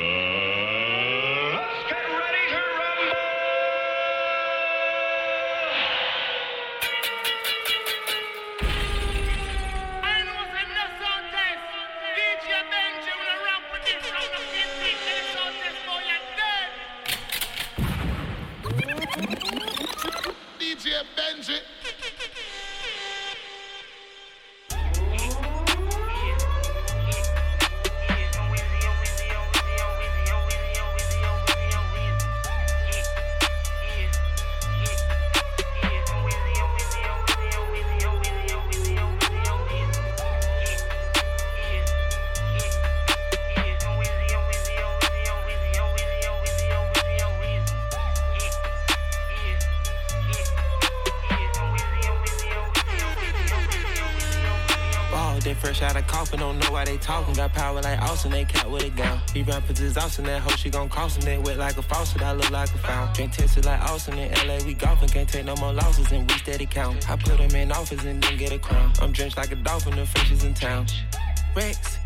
[0.00, 0.27] Austin,
[60.68, 62.20] she gon' cross that wet like a faucet.
[62.20, 63.14] I look like a fountain.
[63.14, 66.38] Drink tested like Austin in LA, we golfing, can't take no more losses, and we
[66.38, 67.08] steady count.
[67.10, 68.92] I put them in office and then get a crown.
[69.00, 70.86] I'm drenched like a dolphin, the fishes in town.
[71.56, 71.96] Rex,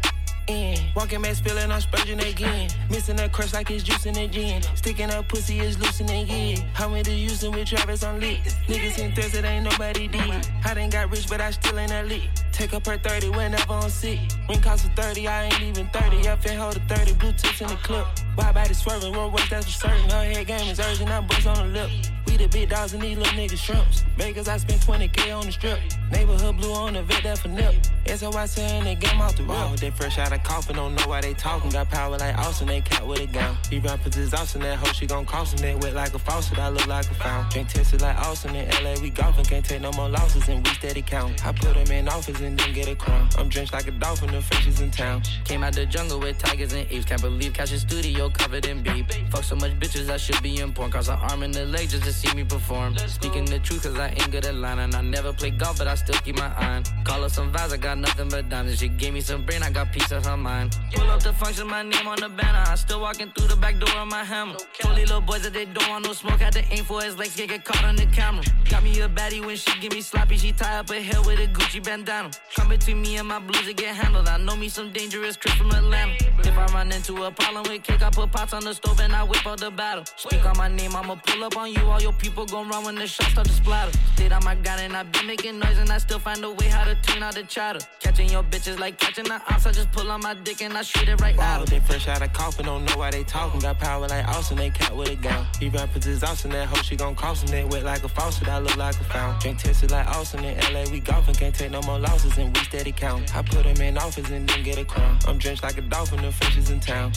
[0.46, 0.78] in.
[0.94, 2.70] Walking mass feeling I'm spurging again.
[2.88, 4.62] Missing that crush like it's juicing again.
[4.76, 6.58] Sticking up pussy is loosening again.
[6.72, 8.38] How many using with Travis on lit?
[8.68, 10.48] Niggas in thirst, it ain't nobody did.
[10.64, 12.30] I done got rich, but I still ain't elite.
[12.52, 14.20] Take up her 30 whenever I'm sick.
[14.48, 16.28] Ring cost of 30, I ain't even 30.
[16.28, 18.06] I fin hold a 30, Bluetooth in the clip.
[18.34, 20.08] Why body swerving, road work, that's for certain.
[20.08, 21.90] Her head game is urgent, I bust on the lip.
[22.26, 24.04] We the big dogs and these little niggas shrimps.
[24.16, 25.78] Vegas, I spent 20k on the strip.
[26.10, 27.74] Neighborhood blue on the vet, that for nip.
[28.06, 29.78] SOY saying they game off the road.
[29.78, 31.70] They fresh out of coffin, don't know why they talking.
[31.70, 33.56] Got power like Austin, they cat with a gun.
[33.72, 35.56] He rappers is Austin, that hoe she gon' him.
[35.56, 37.50] They wet like a faucet, I look like a fountain.
[37.52, 40.74] Drink tested like Austin in LA, we golfing, can't take no more losses and we
[40.74, 41.42] steady count.
[41.46, 43.30] I put him in office and then get a crown.
[43.38, 45.22] I'm drenched like a dolphin, the fishes in town.
[45.46, 48.82] Came out the jungle with tigers and apes, can't believe catch a studio covered in
[48.82, 49.06] beef.
[49.30, 50.90] Fuck so much bitches, I should be in porn.
[50.90, 52.98] Cross an arm and the leg just to see me perform.
[52.98, 54.80] Speaking the truth, cause I ain't good at lying.
[54.80, 56.82] And I never play golf, but I still keep my eye.
[57.04, 58.80] Call her some vibes, I got nothing but diamonds.
[58.80, 60.76] She gave me some brain, I got piece of her mind.
[60.92, 62.64] Pull up the function, my name on the banner.
[62.66, 64.56] I still walking through the back door on my hammer.
[64.80, 66.40] Told little boys that they don't want no smoke.
[66.40, 68.44] Had to aim for his legs, get, get caught on the camera.
[68.68, 70.36] Got me a baddie when she give me sloppy.
[70.36, 72.30] She tie up her hair with a Gucci bandana.
[72.56, 74.28] Come between me and my blues to get handled.
[74.28, 76.14] I know me some dangerous Chris from Atlanta.
[76.40, 79.14] If I run into a problem with cake, I put pots on the stove and
[79.14, 80.04] I whip out the battle.
[80.16, 81.82] Speak on my name, I'ma pull up on you.
[81.82, 83.92] All your people gon' run when the shots start to splatter.
[84.14, 86.66] Stayed on my gun and I been making noise and I still find a way
[86.66, 87.80] how to tune out the chatter.
[88.00, 89.66] Catching your bitches like catching the ops.
[89.66, 91.68] I just pull on my dick and I shoot it right out.
[91.68, 93.22] They fresh out of coffin, don't know why they
[93.52, 93.60] talking.
[93.60, 95.46] Got power like Austin, they cat with a gun.
[95.58, 97.50] He rappers is Austin, that hoe she gon' cost him.
[97.50, 99.40] They wet like a faucet, I look like a fountain.
[99.40, 102.64] Drink tested like Austin in LA, we golfing, can't take no more losses and we
[102.64, 103.34] steady count.
[103.36, 105.18] I put him in office and then get a crown.
[105.26, 107.12] I'm drenched like a dolphin, the fishes in town.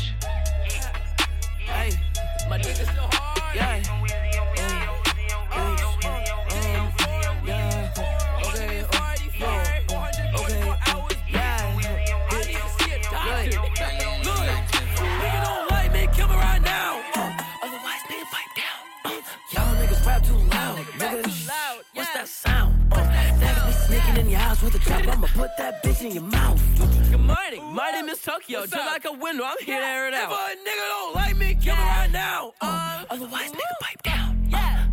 [1.59, 1.91] Hey,
[2.49, 3.55] my niggas still hard.
[3.55, 4.04] Yeah.
[24.71, 25.17] Sneaking in your house with a trap.
[25.17, 26.61] I'ma put that bitch in your mouth.
[27.11, 27.73] Good morning.
[27.73, 28.61] My name is Tokyo.
[28.61, 30.31] Just like a window, I'm here to air it out.
[30.31, 32.53] If a nigga don't like me, kill me right now.
[32.61, 34.14] Uh, otherwise, nigga, pipe down.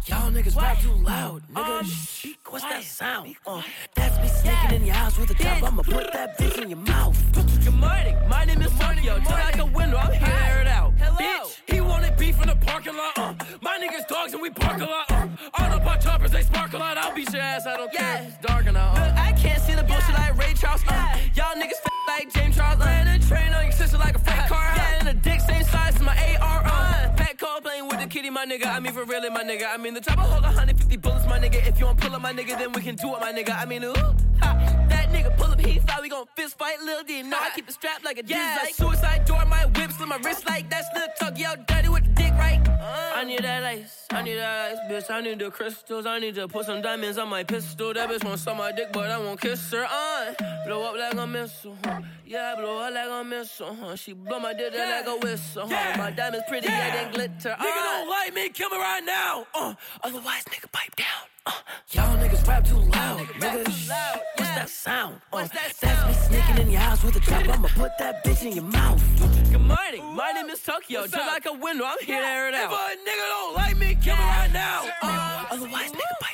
[0.07, 0.19] Yeah.
[0.23, 1.43] Y'all niggas rap too loud.
[1.53, 3.37] Nigga, um, shh, what's that sound?
[3.47, 3.63] Uh,
[3.95, 5.63] that's me sneaking in your house with a trap.
[5.63, 7.17] I'ma put that bitch in your mouth.
[7.65, 8.17] Good morning.
[8.29, 9.19] My name is Tokyo.
[9.19, 10.93] Just like a window, I'm here it out.
[10.99, 11.17] Hello.
[11.17, 13.17] Bitch, he wanted beef in the parking lot.
[13.17, 15.11] Uh, my niggas dogs and we park a lot.
[15.11, 16.99] Uh, all the pot choppers, they sparkle out.
[16.99, 18.17] I'll beat your ass, I don't yeah.
[18.19, 18.27] care.
[18.27, 18.99] It's dark enough.
[18.99, 20.29] Look, I can't see the bullshit yeah.
[20.29, 20.83] like Ray Charles.
[20.89, 22.81] Uh, y'all niggas f- like James Charles.
[22.81, 24.72] Uh, Ran a train on your sister like a fat car.
[28.33, 28.67] My nigga.
[28.67, 29.67] I mean, for real, my nigga.
[29.73, 31.67] I mean, the top of hold 150 bullets, my nigga.
[31.67, 33.57] If you want pull up, my nigga, then we can do it, my nigga.
[33.57, 33.95] I mean, ooh,
[34.41, 37.23] ha, that nigga pull up, he thought we gon' fist fight, Lil D.
[37.23, 38.59] No, I keep it strapped like a yeah.
[38.63, 42.05] Like suicide door, my whip, slit my wrist like that's Lil Tug, yo, dirty with
[42.05, 42.61] the dick, right?
[42.69, 45.11] Uh, I need that ice, I need that ice, bitch.
[45.11, 47.93] I need the crystals, I need to put some diamonds on my pistol.
[47.95, 49.85] That bitch won't suck my dick, but I won't kiss her.
[49.85, 50.35] Uh,
[50.67, 52.01] blow up like a missile, huh?
[52.27, 53.77] yeah, blow up like a missile.
[53.81, 53.97] Huh?
[53.97, 55.03] She blow my dick yeah.
[55.05, 55.69] like a whistle.
[55.69, 55.71] Huh?
[55.71, 55.97] Yeah.
[55.97, 57.57] My diamonds pretty, yeah, yeah glitter.
[57.59, 57.65] Uh.
[57.65, 59.47] Nigga don't like me, kill me right now.
[59.55, 61.07] Uh, otherwise, nigga, pipe down.
[61.45, 61.53] Uh,
[61.91, 63.65] y'all niggas rap too loud, nigga.
[63.65, 64.21] Too loud.
[64.37, 65.17] What's that sound?
[65.17, 66.15] Uh, What's that sound?
[66.15, 67.49] That's me sneaking in your house with a trap.
[67.49, 69.03] I'ma put that bitch in your mouth.
[69.51, 70.05] Good morning.
[70.15, 71.01] My name is Tokyo.
[71.01, 71.33] What's Just up?
[71.33, 72.71] like a window, I'm here to air it out.
[72.73, 74.89] If a nigga don't like me, kill me right now.
[75.03, 76.01] Uh, otherwise, nigga, pipe down.
[76.01, 76.32] Yeah.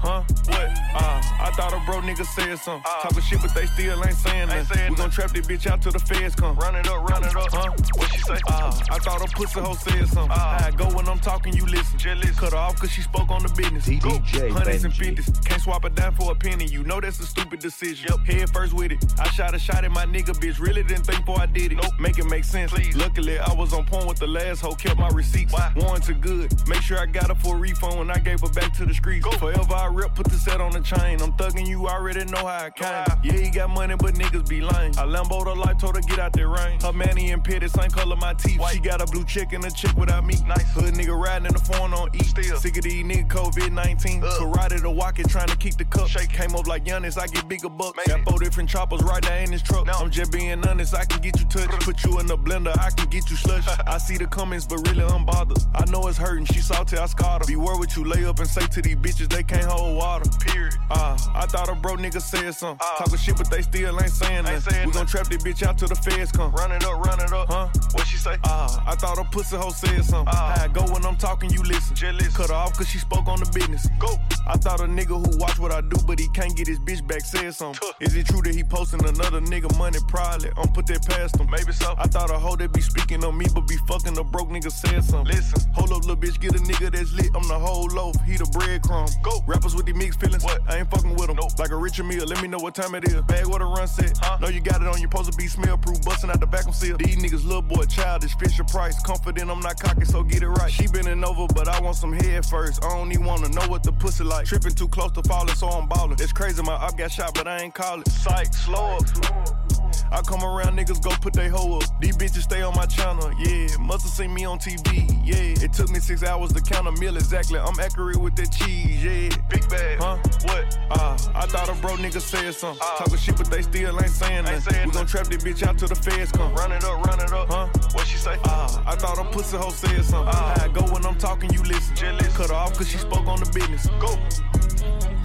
[0.00, 0.22] Huh?
[0.46, 0.68] What?
[0.94, 2.82] Uh, I thought a bro nigga said something.
[2.90, 4.90] Uh, Talking shit, but they still ain't saying nothing.
[4.90, 6.56] We gon' trap this bitch out till the feds come.
[6.56, 7.52] Run it up, run it up.
[7.52, 7.70] Huh?
[7.94, 8.38] What she say?
[8.48, 10.30] Uh, I thought a pussy hoe said something.
[10.32, 11.98] Uh, I go when I'm talking, you listen.
[11.98, 12.38] Jealous.
[12.38, 13.86] Cut her off cause she spoke on the business.
[13.86, 15.30] DJ Hundreds and fifties.
[15.44, 16.64] Can't swap a dime for a penny.
[16.64, 18.08] You know that's a stupid decision.
[18.08, 18.26] Yep.
[18.26, 19.04] Head first with it.
[19.20, 20.58] I shot a shot at my nigga, bitch.
[20.60, 21.78] Really didn't think before I did it.
[21.82, 21.92] Nope.
[22.00, 22.72] Make it make sense.
[22.72, 22.96] Please.
[22.96, 24.74] Luckily, I was on point with the last hoe.
[24.74, 25.52] Kept my receipts.
[25.52, 25.72] Why?
[25.76, 26.52] Warranted good.
[26.66, 28.94] Make sure I got her for a refund when I gave her back to the
[28.94, 29.24] streets.
[29.26, 29.32] Go.
[29.32, 31.20] Forever I rep, put the set on the chain.
[31.20, 33.04] I'm thugging you, already know how I came.
[33.22, 34.92] Yeah, he got money, but niggas be lame.
[34.98, 36.80] I Lambo the life, told her get out that rain.
[36.80, 38.58] Her manny and pitted, same color my teeth.
[38.58, 38.74] White.
[38.74, 40.36] She got a blue chick and a chick without me.
[40.46, 40.70] Nice.
[40.72, 42.22] Hood nigga riding in the phone on E.
[42.24, 42.56] Still.
[42.56, 44.22] Sick of these niggas COVID 19.
[44.22, 44.30] Ugh.
[44.40, 46.08] Karate to walk it, trying to keep the cup.
[46.08, 46.30] Shake.
[46.30, 47.96] Came up like Giannis, I get bigger bucks.
[47.96, 48.22] Maybe.
[48.22, 49.86] Got four different choppers right there in this truck.
[49.86, 49.92] No.
[49.92, 51.70] I'm just being honest, I can get you touched.
[51.80, 53.66] Put you in the blender, I can get you slush.
[53.86, 55.58] I see the comments, but really I'm bothered.
[55.74, 57.46] I know it's hurting, she salty, I scarred her.
[57.46, 60.28] Beware what you lay up and say to these bitches, they can't hold water.
[60.40, 60.74] Period.
[60.90, 62.78] Uh, I thought a bro nigga said something.
[62.80, 62.98] Uh.
[62.98, 64.86] Talking shit, but they still ain't saying nothing.
[64.86, 66.52] We gon' trap this bitch out till the feds come.
[66.52, 67.48] Run it up, run it up.
[67.48, 67.68] Huh?
[67.92, 68.36] What she say?
[68.44, 70.34] Ah, I thought a pussy hoe said something.
[70.34, 70.62] Ah.
[70.64, 71.94] I go when I'm talking, you listen.
[71.94, 72.36] Jealous.
[72.36, 73.88] Cut her off cause she spoke on the business.
[73.98, 74.16] Go.
[74.46, 77.06] I thought a nigga who watch what I do, but he can't get his bitch
[77.06, 77.80] back said something.
[77.80, 77.92] Tuh.
[78.04, 79.98] Is it true that he posting another nigga money?
[80.08, 80.50] Probably.
[80.56, 81.48] I'm put that past him.
[81.50, 81.94] Maybe so.
[81.98, 84.70] I thought a hoe that be speaking on me, but be fucking a broke nigga
[84.70, 85.34] said something.
[85.34, 85.60] Listen.
[85.74, 87.30] Hold up, little bitch, get a nigga that's lit.
[87.34, 89.10] I'm the whole loaf, he the breadcrumb.
[89.22, 89.42] Go.
[89.46, 90.44] Rappers with these mixed feelings.
[90.44, 90.60] What?
[90.68, 91.36] I ain't fucking with them.
[91.36, 91.58] Nope.
[91.58, 93.20] Like a Richard Mille, let me know what time it is.
[93.22, 94.16] Bag what a run set.
[94.18, 94.38] Huh?
[94.38, 96.60] Know you got it on, you supposed to be smell proof, busting out the back
[96.60, 96.96] vacuum seal.
[96.96, 99.00] These niggas little boy childish, Fisher Price.
[99.02, 100.70] Confident I'm not cocky, so get it right.
[100.70, 102.84] She bending over, but I want some head first.
[102.84, 104.46] I don't even wanna know what the pussy like.
[104.46, 106.16] Tripping too close to falling, so I'm ballin'.
[106.20, 108.08] It's crazy, my up got shot, but I ain't call it.
[108.08, 109.79] Psych, slow up.
[110.12, 112.00] I come around, niggas go put they hoe up.
[112.00, 113.68] These bitches stay on my channel, yeah.
[113.78, 115.64] Must've seen me on TV, yeah.
[115.64, 117.58] It took me six hours to count a meal exactly.
[117.58, 119.28] I'm accurate with that cheese, yeah.
[119.48, 119.98] Big bag.
[119.98, 120.16] Huh?
[120.44, 120.78] What?
[120.90, 122.80] Ah, I thought a bro nigga said something.
[122.82, 122.96] Ah.
[122.98, 124.86] Talking shit, but they still ain't saying nothing.
[124.86, 126.54] We gon' trap this bitch out till the feds come.
[126.54, 127.48] Run it up, run it up.
[127.48, 127.68] Huh?
[127.92, 128.36] What she say?
[128.44, 130.34] Ah, I thought a pussy hoe said something.
[130.34, 130.64] Ah.
[130.64, 131.94] I go when I'm talking, you listen.
[131.96, 132.36] Jealous.
[132.36, 133.86] Cut her off cause she spoke on the business.
[134.00, 135.19] Go.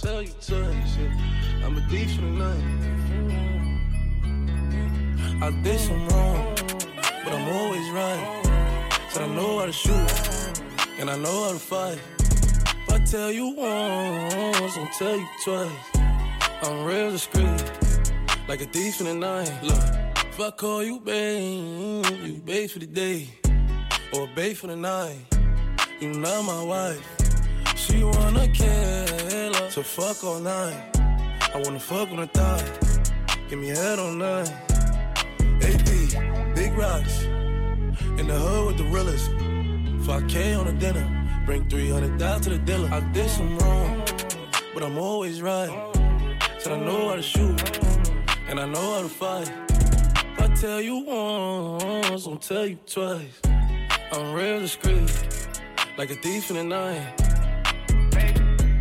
[0.00, 1.66] Tell you yeah.
[1.66, 2.64] I'm a thief for the night.
[5.42, 6.54] I did some wrong,
[7.24, 8.22] but I'm always right.
[9.10, 10.08] Said I know how to shoot,
[11.00, 11.98] and I know how to fight.
[12.20, 15.72] If I tell you once, I'll tell you twice.
[16.62, 17.62] I'm real discreet,
[18.46, 19.52] like a thief in the night.
[19.64, 19.84] Look,
[20.28, 23.28] if I call you babe, you babe for the day,
[24.12, 25.18] or babe for the night.
[26.00, 27.27] You not my wife.
[27.76, 30.96] She wanna kill her, so fuck all night.
[31.54, 32.62] I wanna fuck on the thigh,
[33.48, 34.46] give me head on nine.
[35.62, 37.24] AP, big rocks,
[38.18, 39.30] in the hood with the realest.
[40.06, 41.06] 5K on the dinner,
[41.44, 42.88] bring 300 down to the dealer.
[42.90, 44.02] I did some wrong,
[44.74, 45.70] but I'm always right.
[46.58, 47.60] Said I know how to shoot,
[48.48, 49.52] and I know how to fight.
[50.32, 53.40] If I tell you once, I'll tell you twice.
[54.12, 55.10] I'm real discreet,
[55.98, 57.27] like a thief in the night.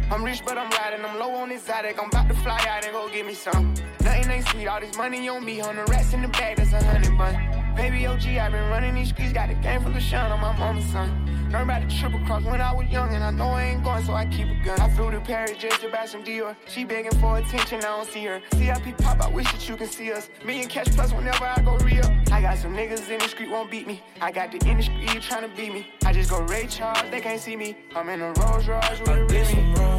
[0.09, 1.03] I'm rich, but I'm riding.
[1.03, 2.01] I'm low on exotic.
[2.01, 3.73] I'm about to fly out and go get me some.
[4.01, 4.67] Nothing ain't sweet.
[4.67, 5.59] All this money on me.
[5.59, 7.75] On the rats in the bag, that's a hundred bun.
[7.75, 9.33] Baby OG, i been running these streets.
[9.33, 11.27] Got a game from LaShawn on my mama's son.
[11.51, 14.03] Learned about the triple cross when I was young, and I know I ain't going,
[14.03, 14.79] so I keep a gun.
[14.81, 16.55] I flew to Paris just to buy some Dior.
[16.67, 18.41] She begging for attention, I don't see her.
[18.53, 20.29] CIP pop, I wish that you can see us.
[20.45, 22.05] Million cash plus whenever I go real.
[22.31, 24.01] I got some niggas in the street won't beat me.
[24.19, 25.87] I got the industry trying to beat me.
[26.03, 27.77] I just go Ray Charles, they can't see me.
[27.95, 29.96] I'm in a Rolls Royce with a Remy.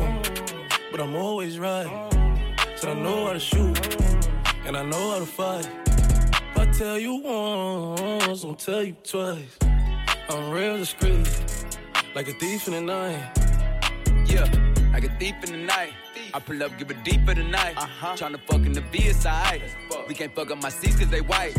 [0.90, 1.88] But I'm always right.
[2.76, 3.78] Said I know how to shoot,
[4.64, 5.68] and I know how to fight.
[5.86, 9.58] If I tell you once, I'll tell you twice.
[10.30, 11.28] I'm real discreet,
[12.14, 13.32] like a thief in the night.
[14.26, 14.46] Yeah,
[14.92, 15.92] like a thief in the night.
[16.34, 17.74] I pull up, give it deeper tonight.
[17.76, 18.14] Uh-huh.
[18.16, 19.62] Tryna fuck in the VSI.
[20.06, 21.58] We can't fuck up my seats cause they white.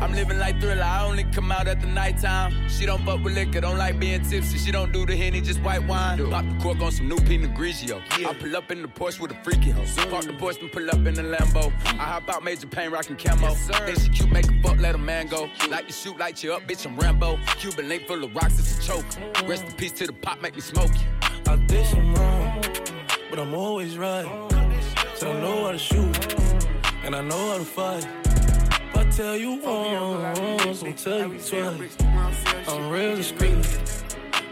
[0.00, 2.68] I'm living like thriller, I only come out at the nighttime.
[2.68, 4.58] She don't fuck with liquor, don't like being tipsy.
[4.58, 6.18] She don't do the henny, just white wine.
[6.30, 8.02] Pop the cork on some new Pinot Grigio.
[8.12, 9.84] I pull up in the Porsche with a freaky hoe.
[10.08, 11.72] Park the Porsche and pull up in the Lambo.
[11.84, 13.54] I hop out, major pain, rockin' camo.
[13.54, 15.48] Then she cute, make a fuck, let a man go.
[15.68, 17.38] Like you shoot, light you up, bitch, I'm Rambo.
[17.58, 19.04] Cuban link full of rocks, it's a choke.
[19.48, 21.06] Rest in peace to the pop, make me smoke you.
[21.46, 22.62] I did some wrong,
[23.30, 24.26] but I'm always right.
[25.14, 26.34] Said I know how to shoot,
[27.04, 28.06] and I know how to fight.
[28.26, 31.96] If I tell you once, I'll tell you twice.
[32.68, 34.02] I'm real discreet,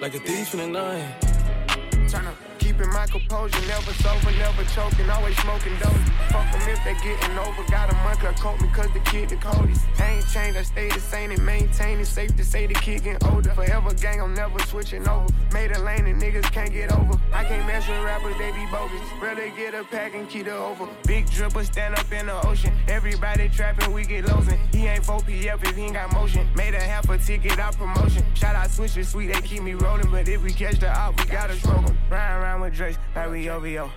[0.01, 2.39] like a thief in the night.
[2.69, 5.97] Keeping my composure, never sober, never choking, always smoking dope.
[6.29, 9.31] Fuck them if they getting over, got a month club coat me cause the kid
[9.31, 9.87] the coldest.
[9.99, 12.05] I ain't changed, I stay the same and maintain it.
[12.05, 13.53] Safe to say the kid getting older.
[13.53, 15.27] Forever gang, I'm never switching over.
[15.51, 17.19] Made a lane and niggas can't get over.
[17.33, 19.01] I can't mess with rappers, they be bogus.
[19.19, 20.87] Rather get a pack and keep it over.
[21.07, 22.75] Big dripper stand up in the ocean.
[22.87, 24.59] Everybody trapping, we get losing.
[24.73, 26.47] He ain't 4PF if he ain't got motion.
[26.55, 28.27] Made a half a ticket out promotion.
[28.35, 30.11] Shout out switches, sweet, they keep me rolling.
[30.11, 31.95] But if we catch the op, we gotta smoke.
[32.11, 33.91] Ride around with Drake, like.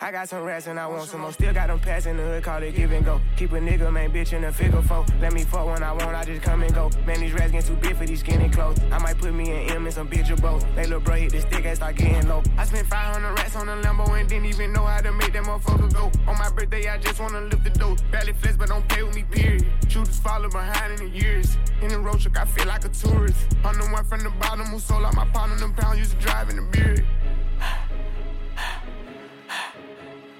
[0.00, 1.32] I got some rats and I want some more.
[1.32, 3.20] Still got them pass in the hood, call it give and go.
[3.36, 5.04] Keep a nigga, man, bitch in the figure four.
[5.20, 6.88] Let me fuck when I want, I just come and go.
[7.04, 8.78] Man, these rats getting too big for these skinny clothes.
[8.92, 10.64] I might put me an M in some bitch or both.
[10.76, 12.44] They little bro hit the stick and start getting low.
[12.56, 15.42] I spent 500 rats on a Lambo and didn't even know how to make that
[15.42, 16.12] motherfucker go.
[16.30, 17.96] On my birthday, I just wanna lift the dough.
[18.12, 19.66] Barely flex, but don't pay with me, period.
[19.88, 21.58] Shooters follow behind in the years.
[21.82, 23.56] In the road truck, I feel like a tourist.
[23.64, 26.12] I'm the one from the bottom who sold out my pound on them pounds, used
[26.12, 27.04] to drive in the beard.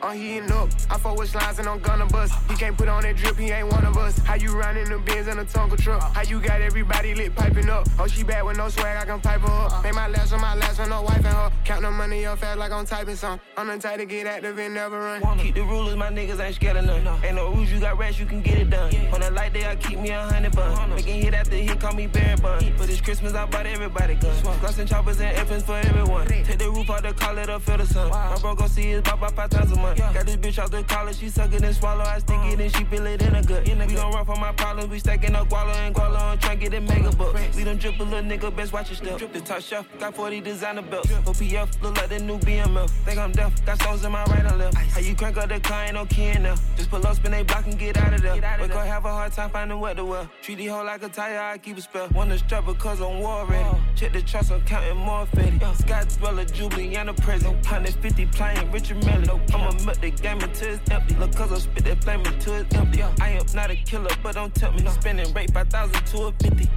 [0.00, 0.68] Oh, I'm heating up.
[0.90, 2.32] I fuck with slides and I'm gonna bust.
[2.48, 4.18] He can't put on that drip, he ain't one of us.
[4.18, 6.00] How you riding the Benz in a Tonka truck?
[6.14, 7.88] How you got everybody lit piping up?
[7.98, 9.82] Oh, she bad with no swag, I can pipe her up.
[9.82, 11.50] Make my last on my last with no wife and her.
[11.64, 13.40] Count the money up fast like I'm typing some.
[13.56, 15.38] I'm the type to get active and never run.
[15.38, 17.24] Keep the rulers, my niggas ain't scared of none.
[17.24, 18.94] Ain't no rules, you got rats, you can get it done.
[19.12, 20.90] On a light day, I keep me a hundred bun.
[20.90, 22.64] Making hit after hit, call me Barry Bonds.
[22.78, 24.42] But it's Christmas, I bought everybody guns.
[24.42, 26.26] Gloss and choppers and infants for everyone.
[26.28, 28.10] Take the roof out the call it up, feel the sun.
[28.10, 29.87] My bro gon' see his bop about five times a month.
[29.96, 32.04] Got this bitch out the collar, she suck it and swallow.
[32.04, 33.66] I stick it and she feel it in a gut.
[33.66, 36.74] We don't run from my problems, we stacking up guala and guala and try get
[36.74, 37.56] it mega bucks.
[37.56, 39.18] We don't drip a little nigga, best watch your step.
[39.18, 41.10] Drip the top shelf, got 40 designer belts.
[41.10, 42.88] OPF, look like the new BML.
[43.04, 44.74] Think I'm deaf, got souls in my right and left.
[44.76, 46.56] How you crank up the car, ain't no key in there.
[46.76, 48.34] Just pull up, spin they block and get out of there.
[48.60, 50.28] We gon' have a hard time finding what to wear.
[50.42, 52.08] Treat the hoe like a tire, I keep a spell.
[52.14, 53.68] Wanna strap because I'm war ready.
[53.96, 55.58] Check the trust, I'm counting more fetty.
[55.76, 57.54] Scott Dweller, Jubilee, and a present.
[57.54, 59.40] 150 playing Richard Mille.
[59.54, 61.14] I'ma milk the game until it's empty.
[61.16, 63.02] Look, cause I spit that flame until it's empty.
[63.02, 64.86] I am not a killer, but don't tell me.
[64.88, 66.70] Spending rate 5,000 to a 50.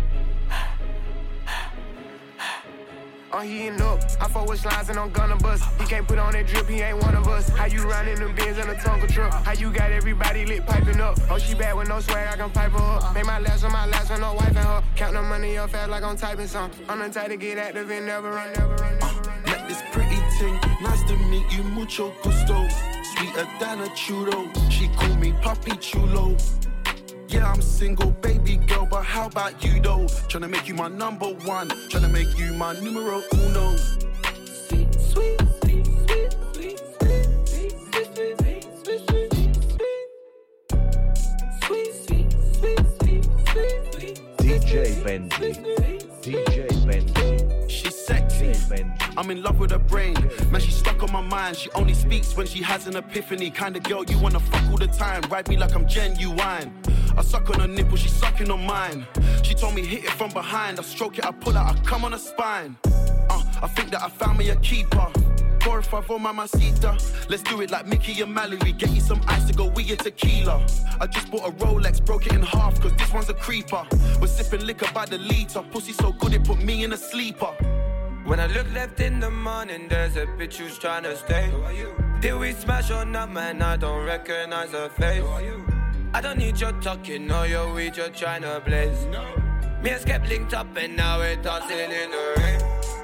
[3.33, 4.03] I'm heating up.
[4.19, 5.63] I fuck with slides and I'm gonna bust.
[5.79, 7.47] He can't put on that drip, he ain't one of us.
[7.49, 9.31] How you riding them Benz in a Tonka truck?
[9.45, 11.17] How you got everybody lit piping up?
[11.29, 13.13] Oh, she bad with no swag, I can pipe her up.
[13.15, 14.83] Make my last on my last with no wife and her.
[14.95, 16.71] Count the money up fast like I'm typing some.
[16.89, 19.43] I'm the type to get active and never run, never run, never run.
[19.43, 22.67] Met this pretty thing, nice to meet you, mucho gusto.
[23.15, 26.35] Sweeter than a churro, she call me Papi Chulo.
[27.27, 30.05] Yeah, I'm single, baby girl, but how about you though?
[30.29, 33.75] Tryna make you my number one, tryna make you my numero uno.
[34.67, 35.87] Sweet, sweet, sweet,
[45.39, 45.70] sweet,
[48.71, 49.13] Benji.
[49.17, 50.15] I'm in love with her brain.
[50.49, 51.57] Man, she's stuck on my mind.
[51.57, 53.49] She only speaks when she has an epiphany.
[53.49, 55.21] Kind of girl you wanna fuck all the time.
[55.29, 56.73] Ride me like I'm genuine.
[57.17, 59.05] I suck on her nipple, she's sucking on mine.
[59.43, 60.79] She told me hit it from behind.
[60.79, 62.77] I stroke it, I pull out, I come on her spine.
[62.85, 65.07] Uh, I think that I found me a keeper.
[65.61, 66.97] Four or five for mamacita.
[67.29, 68.71] Let's do it like Mickey and Mallory.
[68.71, 70.65] Get you some ice to go with your tequila.
[70.99, 73.85] I just bought a Rolex, broke it in half, cause this one's a creeper.
[74.19, 75.61] We're sipping liquor by the liter.
[75.61, 77.53] Pussy so good it put me in a sleeper.
[78.23, 81.49] When I look left in the morning, there's a bitch who's trying to stay.
[81.49, 81.91] Who are you?
[82.21, 83.61] Did we smash or not, man?
[83.61, 85.23] I don't recognize her face.
[86.13, 89.05] I don't need your talking or your weed, you're trying to blaze.
[89.05, 89.25] No.
[89.81, 93.00] Me and Skep linked up and now we're dancing in the rain.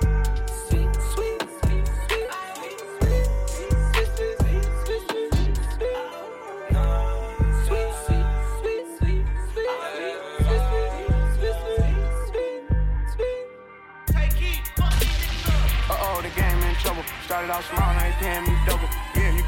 [17.37, 19.06] Started off small, now they paying me double.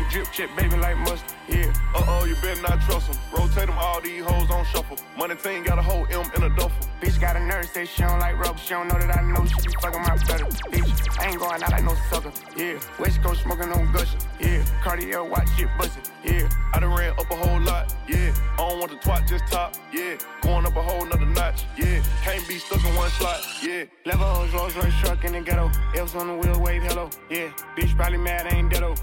[0.09, 1.31] Drip check, baby, like mustard.
[1.47, 1.71] Yeah.
[1.95, 3.17] Uh oh, you better not trust them.
[3.31, 4.97] Rotate them, all these hoes on shuffle.
[5.17, 6.89] Money team got a whole M in a duffel.
[6.99, 8.57] Bitch got a nurse, say she don't like rubber.
[8.57, 10.45] She don't know that I know she be fucking my brother.
[10.71, 12.31] Bitch, I ain't going out like no sucker.
[12.57, 12.79] Yeah.
[12.99, 14.19] West Coast smoking on gushing.
[14.39, 14.65] Yeah.
[14.83, 16.03] Cartier watch shit bustin'.
[16.23, 16.49] Yeah.
[16.73, 18.33] I done ran up a whole lot, yeah.
[18.53, 20.17] I don't want the twat, just top, yeah.
[20.41, 22.03] Going up a whole nother notch, yeah.
[22.23, 23.85] Can't be stuck in one slot, yeah.
[24.05, 25.71] Levels, Rolls Royce truck in the ghetto.
[25.95, 27.09] F's on the wheel, wave hello.
[27.29, 27.49] Yeah.
[27.75, 28.98] Bitch probably mad, ain't deado.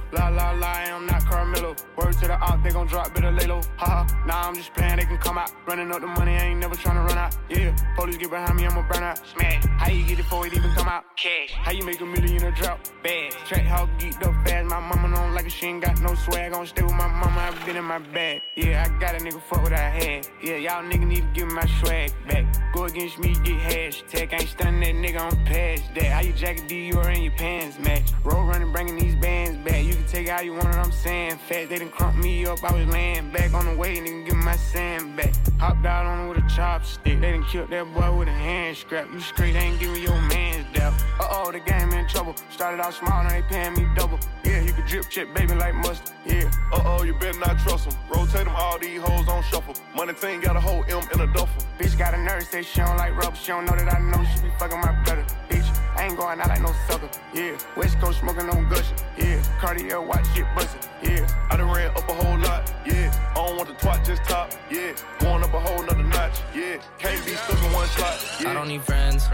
[2.27, 3.61] To the op, they gon' drop, better lay low.
[3.77, 4.07] Haha.
[4.27, 5.51] Nah, I'm just playing, they can come out.
[5.67, 7.37] Running up the money, I ain't never tryna run out.
[7.49, 7.75] Yeah.
[7.97, 9.19] Police get behind me, I'ma burn out.
[9.27, 9.65] Smash.
[9.79, 11.05] How you get it before it even come out?
[11.17, 11.53] Cash.
[11.53, 12.81] How you make a million in a drop?
[13.03, 13.33] Bad.
[13.47, 14.67] Track how geeked up fast.
[14.67, 16.53] My mama don't like it, she ain't got no swag.
[16.53, 18.43] Gon' stay with my mama, I've been in my bag.
[18.57, 20.29] Yeah, I got a nigga fuck what I had.
[20.43, 22.45] Yeah, y'all nigga need to give my swag back.
[22.75, 24.33] Go against me, get hashtag.
[24.33, 26.05] Ain't stunning that nigga, I'm past that.
[26.05, 28.13] How you jacket D, you are in your pants match.
[28.25, 29.85] Roll running, bringing these bands back.
[29.85, 31.69] You can take it how you want it, I'm saying fat.
[31.69, 34.45] They done crump me up, I was laying back on the way, nigga, give me
[34.45, 35.35] my sand back.
[35.59, 37.21] Hopped out on with a chopstick.
[37.21, 39.11] They done killed that boy with a hand scrap.
[39.11, 40.95] You straight ain't giving your man's death.
[41.19, 42.35] Uh oh, the game in trouble.
[42.51, 44.19] Started out small, now they paying me double.
[44.45, 46.15] Yeah, you can drip check, baby, like mustard.
[46.27, 46.51] Yeah.
[46.75, 47.99] Uh oh, you better not trust them.
[48.11, 49.75] Rotate them, all these hoes on shuffle.
[49.95, 51.65] Money team got a whole M in a duffel.
[51.79, 53.37] Bitch got a nurse, say she don't like rubber.
[53.37, 55.25] She don't know that I know she be fucking my brother.
[55.49, 55.56] Bitch,
[55.97, 57.09] I ain't going out like no sucker.
[57.35, 57.57] Yeah.
[57.77, 58.99] West Coast smoking on gushing.
[59.17, 59.43] Yeah.
[59.59, 60.81] Cartier watch shit bustin'.
[61.03, 61.27] Yeah.
[61.51, 62.73] I done ran up a whole lot.
[62.85, 63.13] Yeah.
[63.31, 64.53] I don't want the twat, just top.
[64.71, 64.93] Yeah.
[65.21, 66.41] Going up a whole nother notch.
[66.55, 66.77] Yeah.
[66.99, 68.19] Can't be stuck in one slot.
[68.41, 68.51] Yeah.
[68.51, 69.27] I don't need friends.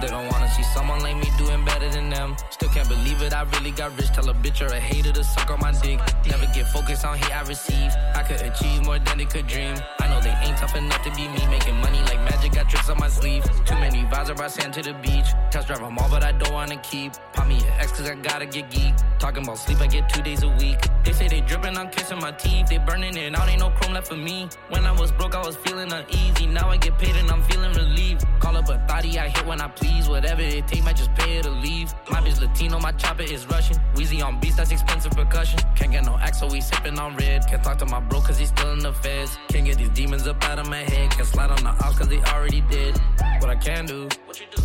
[0.00, 2.34] They don't wanna see someone like me doing better than them.
[2.48, 4.08] Still can't believe it, I really got rich.
[4.12, 6.00] Tell a bitch or a hater to suck on my dick.
[6.26, 7.92] Never get focused on hate I receive.
[8.14, 9.74] I could achieve more than they could dream.
[10.00, 11.46] I know they ain't tough enough to be me.
[11.48, 13.44] Making money like magic, got tricks on my sleeve.
[13.66, 15.28] Too many vibes, I brought sand to the beach.
[15.50, 17.12] Test drive them all, but I don't wanna keep.
[17.34, 18.94] Pop me an X cause I gotta get geek.
[19.18, 20.80] Talking about sleep, I get two days a week.
[21.04, 22.68] They say they dripping, I'm kissing my teeth.
[22.68, 24.48] They burning it out, ain't no chrome left for me.
[24.70, 26.46] When I was broke, I was feeling uneasy.
[26.46, 28.24] Now I get paid and I'm feeling relieved.
[28.40, 29.89] Call up a thotty, I hit when I please.
[30.20, 31.94] Whatever it take, might just pay her to leave.
[32.10, 33.78] My bitch Latino, my chopper is Russian.
[33.94, 35.58] Wheezy on beats, that's expensive percussion.
[35.76, 37.46] Can't get no axe, so we sipping on red.
[37.48, 39.38] Can't talk to my bro, cause he's still in the feds.
[39.48, 41.10] Can't get these demons up out of my head.
[41.12, 42.98] Can't slide on the ops, cause they already did.
[43.38, 44.08] What I can do,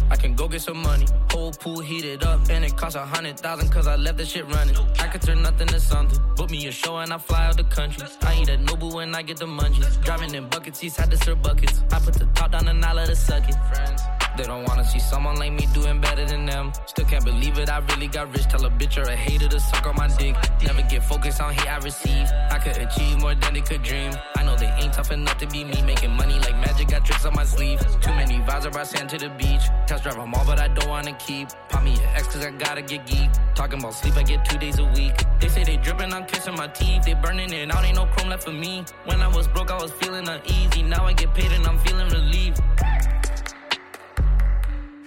[0.09, 1.05] I can go get some money.
[1.31, 4.45] Whole pool heated up, and it costs a hundred thousand, cause I left the shit
[4.47, 4.75] running.
[4.99, 6.19] I could turn nothing to something.
[6.35, 8.05] Book me a show and I fly out the country.
[8.23, 10.03] I eat a Nobu when I get the munchies.
[10.03, 11.81] Driving in bucket seats, had to serve buckets.
[11.91, 13.55] I put the top down and I let it suck it.
[13.73, 14.01] Friends.
[14.37, 16.73] They don't wanna see someone like me doing better than them.
[16.87, 18.47] Still can't believe it, I really got rich.
[18.47, 20.35] Tell a bitch or a hater to suck on my dick.
[20.61, 22.27] Never get focused on hate I receive.
[22.51, 24.11] I could achieve more than they could dream.
[24.35, 25.81] I know they ain't tough enough to be me.
[25.83, 27.79] Making money like magic, got tricks on my sleeve.
[28.01, 29.63] Too many vibes, I brought sand to the beach.
[29.87, 31.47] Test drive them all, but I don't wanna keep.
[31.69, 33.29] Pop me an X cause I gotta get geek.
[33.55, 35.15] Talking about sleep, I get two days a week.
[35.39, 37.03] They say they dripping, I'm kissing my teeth.
[37.03, 38.83] They burning it out, ain't no chrome left for me.
[39.05, 40.83] When I was broke, I was feeling uneasy.
[40.83, 42.61] Now I get paid and I'm feeling relieved.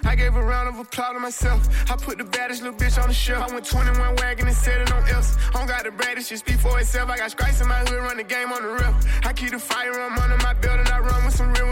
[0.05, 1.69] I gave a round of applause to myself.
[1.91, 3.51] I put the baddest little bitch on the shelf.
[3.51, 5.37] I went 21 wagon and set it on else.
[5.51, 7.11] I don't got the baddest, shit speak for itself.
[7.11, 8.95] I got stripes in my hood, run the game on the rip.
[9.25, 11.69] I keep the firearm under my belt and I run with some real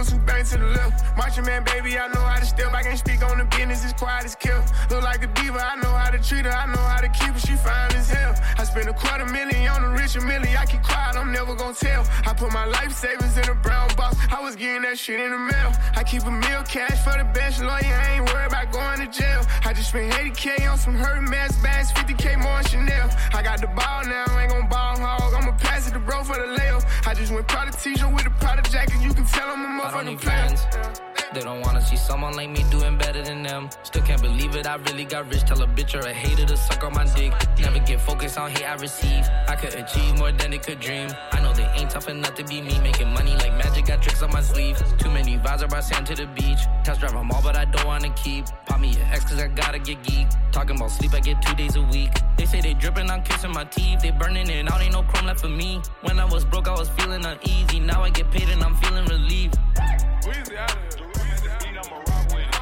[1.27, 2.73] Marching man, baby, I know how to step.
[2.73, 4.63] I can't speak on the business, it's quiet as kill.
[4.91, 6.53] Look like a diva, I know how to treat her.
[6.53, 8.33] I know how to keep her, she fine as hell.
[8.57, 10.47] I spent a quarter million on a Richard Mille.
[10.57, 12.07] I keep quiet, I'm never gonna tell.
[12.25, 14.17] I put my life savings in a brown box.
[14.31, 15.73] I was getting that shit in the mail.
[15.97, 17.97] I keep a meal cash for the best lawyer.
[18.07, 19.43] I ain't worried about going to jail.
[19.65, 23.11] I just spent 80k on some Hermès bags, 50k more on Chanel.
[23.35, 25.35] I got the ball now, ain't gon' ball hog.
[25.35, 26.87] I'ma pass it to bro for the layup.
[27.05, 29.03] I just went Prada t-shirt with a Prada jacket.
[29.03, 31.16] You can tell I'm a motherfucking player.
[31.35, 33.69] They don't wanna see someone like me doing better than them.
[33.83, 35.43] Still can't believe it, I really got rich.
[35.43, 37.33] Tell a bitch or a hater to suck on my dick.
[37.59, 39.25] Never get focused on hate I receive.
[39.49, 41.11] I could achieve more than they could dream.
[41.33, 42.79] I know they ain't tough enough to be me.
[42.81, 44.77] Making money like magic, got tricks on my sleeve.
[44.99, 46.61] Too many vibes, I sand to the beach.
[46.85, 48.47] Test drive them all, but I don't wanna keep.
[48.67, 50.29] Pop me an X cause I gotta get geek.
[50.53, 52.13] Talking about sleep, I get two days a week.
[52.37, 54.01] They say they dripping, I'm kissing my teeth.
[54.01, 55.83] They burning it out, ain't no chrome left for me.
[56.03, 57.81] When I was broke, I was feeling uneasy.
[57.81, 59.59] Now I get paid and I'm feeling relieved.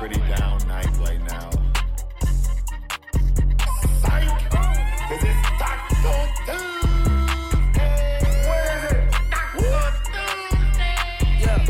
[0.05, 1.51] Pretty down night right now.
[11.41, 11.65] Yeah.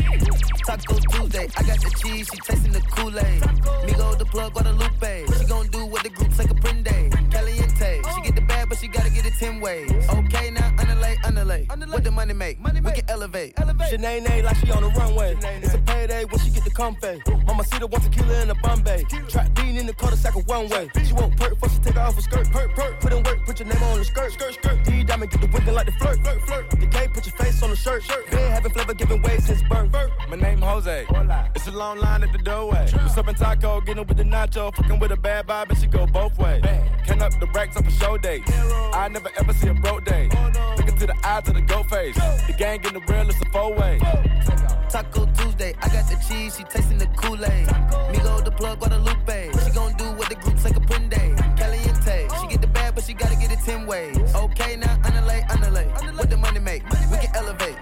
[0.65, 3.41] Taco Tuesday, I got the cheese, she tasting the Kool-Aid.
[3.87, 5.25] Migo the plug, Guadalupe.
[5.37, 7.31] She gon' do what the group say Caprende.
[7.31, 9.89] Caliente, she get the bag, but she gotta get it 10 ways.
[10.09, 10.74] Okay, now
[11.45, 11.93] underlay, underlay.
[11.93, 12.59] What the money make?
[12.59, 13.53] Money We can elevate.
[13.57, 13.93] elevate.
[13.93, 15.37] Shanae like she on the runway.
[15.61, 17.21] It's a payday when she get the comfy.
[17.45, 19.03] Mama see the one tequila in the Bombay.
[19.29, 20.89] Trap bean in the cul-de-sac of one way.
[21.05, 22.49] She won't perk, first she take her off her skirt.
[22.51, 22.99] Perk, perk.
[22.99, 24.31] Put in work, put your name on the skirt.
[24.33, 24.83] Skirt, skirt.
[24.83, 26.19] D diamond get the wiggin' like the flirt.
[26.21, 26.69] Flirt, flirt.
[26.71, 28.03] The K, put your face on the shirt.
[28.03, 28.29] Shirt.
[28.31, 29.91] Been having flavor giving way since birth.
[30.29, 31.05] My name Jose.
[31.55, 32.87] It's a long line at the doorway.
[32.91, 33.81] What's up in taco?
[33.81, 34.73] Getting with the nacho.
[34.75, 36.63] Fucking with a bad vibe and she go both ways.
[37.05, 38.41] Can up the racks up a show day.
[38.93, 40.29] I never ever see a broke day.
[40.77, 42.15] Look into the eyes of the goat face.
[42.47, 43.99] The gang in the real, it's a four way.
[44.89, 47.67] Taco Tuesday, I got the cheese, she tasting the Kool-Aid.
[48.13, 49.51] Migo the plug, Guadalupe.
[49.65, 51.35] She gon' do what the group say Caprende.
[51.57, 54.17] Caliente, she get the bag, but she gotta get it 10 ways.
[54.35, 55.87] Okay, now underlay, underlay.
[56.15, 56.83] What the money make?
[57.11, 57.75] We can elevate.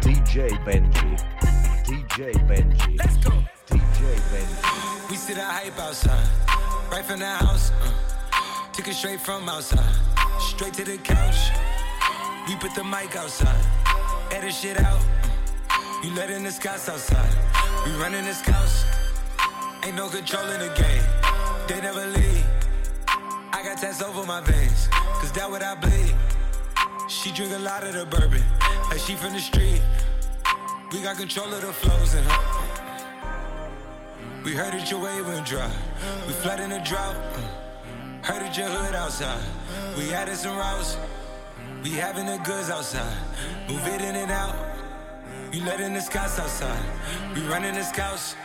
[0.00, 1.10] DJ Benji.
[1.84, 2.98] DJ Benji.
[2.98, 3.32] Let's go.
[3.66, 5.10] DJ Benji.
[5.10, 6.26] We see the hype outside,
[6.90, 7.70] right from the house.
[7.82, 9.94] Uh, took it straight from outside,
[10.40, 11.50] straight to the couch.
[12.48, 13.64] We put the mic outside,
[14.30, 15.00] edit shit out.
[15.70, 17.34] Uh, you letting the scouts outside,
[17.84, 18.84] we running the scouts.
[19.84, 21.04] Ain't no control in the game.
[21.68, 22.44] They never leave.
[23.52, 24.88] I got tats over my veins,
[25.20, 26.14] cause that what I bleed.
[27.08, 28.42] She drink a lot of the bourbon,
[28.90, 29.82] like she from the street.
[30.92, 32.87] We got control of the flows in her.
[34.48, 35.70] We heard that your wave went dry.
[36.26, 37.14] We flood in the drought.
[38.22, 39.42] Heard that your hood outside.
[39.94, 40.96] We added some routes.
[41.82, 43.14] We having the goods outside.
[43.68, 44.56] Move it in and out.
[45.52, 46.82] We letting the scouts outside.
[47.34, 48.36] We running the scouts.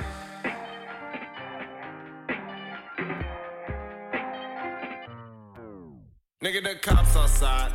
[6.41, 7.71] Nigga, the cops outside.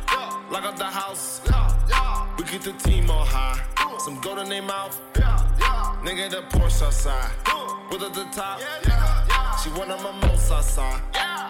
[0.51, 1.41] Lock up the house.
[2.37, 3.59] We keep the team on high.
[3.97, 5.01] Some gold in their mouth.
[6.03, 7.48] Nigga, the Porsche outside.
[7.91, 8.59] With at the top.
[9.63, 11.01] She one of my most outside.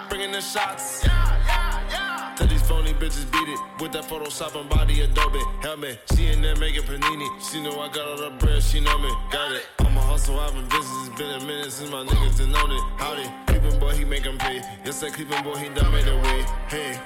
[0.09, 1.01] Bringing the shots.
[1.01, 5.99] Tell these phony bitches beat it with that Photoshop and body Adobe helmet.
[6.15, 7.27] She in there making panini.
[7.41, 8.63] She know I got all the bread.
[8.63, 9.11] She know me.
[9.29, 9.67] Got it.
[9.79, 10.39] I'm a hustle.
[10.39, 11.07] I've been business.
[11.07, 12.83] It's been a minute since my niggas done known it.
[12.97, 13.29] Howdy.
[13.47, 14.61] Cleveland boy, he make 'em pay.
[14.85, 16.45] Yes, that Cleveland boy, he done made a way.
[16.69, 16.99] Hey.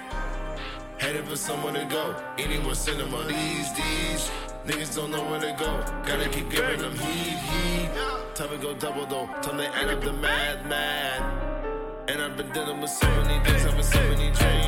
[0.99, 2.15] Headed for somewhere to go.
[2.37, 3.23] Anywhere cinema.
[3.27, 4.31] These, these.
[4.67, 5.83] Niggas don't know where to go.
[6.05, 8.12] Gotta keep giving them heat, heat.
[8.35, 9.27] Time to go double though.
[9.43, 11.52] Time to act up the mad, mad.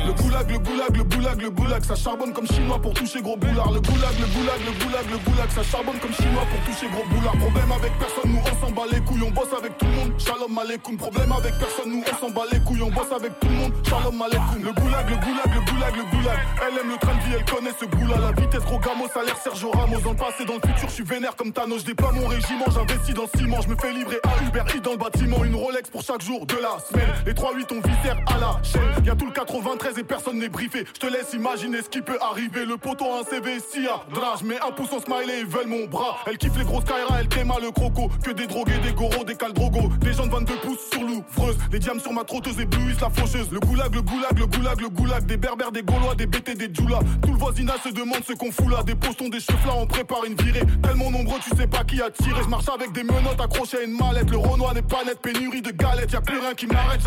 [0.06, 3.36] Le goulag, le goulag, le goulag, le goulag, ça charbonne comme chinois pour toucher gros
[3.36, 3.70] boulard.
[3.70, 7.04] Le goulag, le goulag, le goulag, le goulag, ça charbonne comme chinois pour toucher gros
[7.06, 7.36] boulard.
[7.38, 10.12] Problème avec personne, nous on s'en bat les couilles, on bosse avec tout le monde.
[10.18, 10.96] Shalom aleikoum.
[10.96, 13.72] Problème avec personne, nous on s'en bat les couilles, on bosse avec tout le monde.
[13.88, 14.64] Shalom aleikoum.
[14.64, 16.38] Le goulag, le goulag, le goulag, le goulag.
[16.66, 18.16] Elle aime le train de vie, elle connaît ce goût-là.
[18.26, 20.00] La vitesse, gros gamos, ça l'air Sergio Ramos.
[20.00, 21.82] Dans le passé, dans le futur, je suis vénère comme Thanos.
[21.82, 23.60] Je déploie mon régiment, j'investis dans le ciment.
[23.62, 25.44] Je me fais livrer à Uber Eats dans le bâtiment.
[25.44, 27.10] Une Rolex pour chaque jour de la semaine.
[27.36, 29.04] 3-8 on viscère à la chaîne.
[29.04, 30.84] Y'a tout le 93 et personne n'est briefé.
[30.94, 32.64] Je te laisse imaginer ce qui peut arriver.
[32.64, 34.42] Le poteau a un CV si à drage.
[34.42, 36.16] Mais un pouce en smiley, ils veulent mon bras.
[36.26, 38.10] Elle kiffe les grosses Kaira, elle t'aima le croco.
[38.24, 39.90] Que des drogués, des goros, des caldrogos.
[40.00, 41.56] Des gens de 22 pouces sur l'ouvreuse.
[41.70, 43.50] Des diams sur ma trotteuse éblouissent la faucheuse.
[43.52, 45.26] Le goulag, le goulag, le goulag, le goulag.
[45.26, 47.00] Des berbères, des gaulois, des BT, des djoulas.
[47.22, 48.82] Tout le voisinage se demande ce qu'on fout là.
[48.82, 50.64] Des postons, des cheveux là, on prépare une virée.
[50.82, 52.42] Tellement nombreux, tu sais pas qui a tiré.
[52.42, 54.30] Je marche avec des menottes accrochées à une mallette.
[54.30, 56.12] Le Renoir n'est pas net, pénurie de galettes.
[56.12, 57.02] Y'a plus rien qui m'arrête,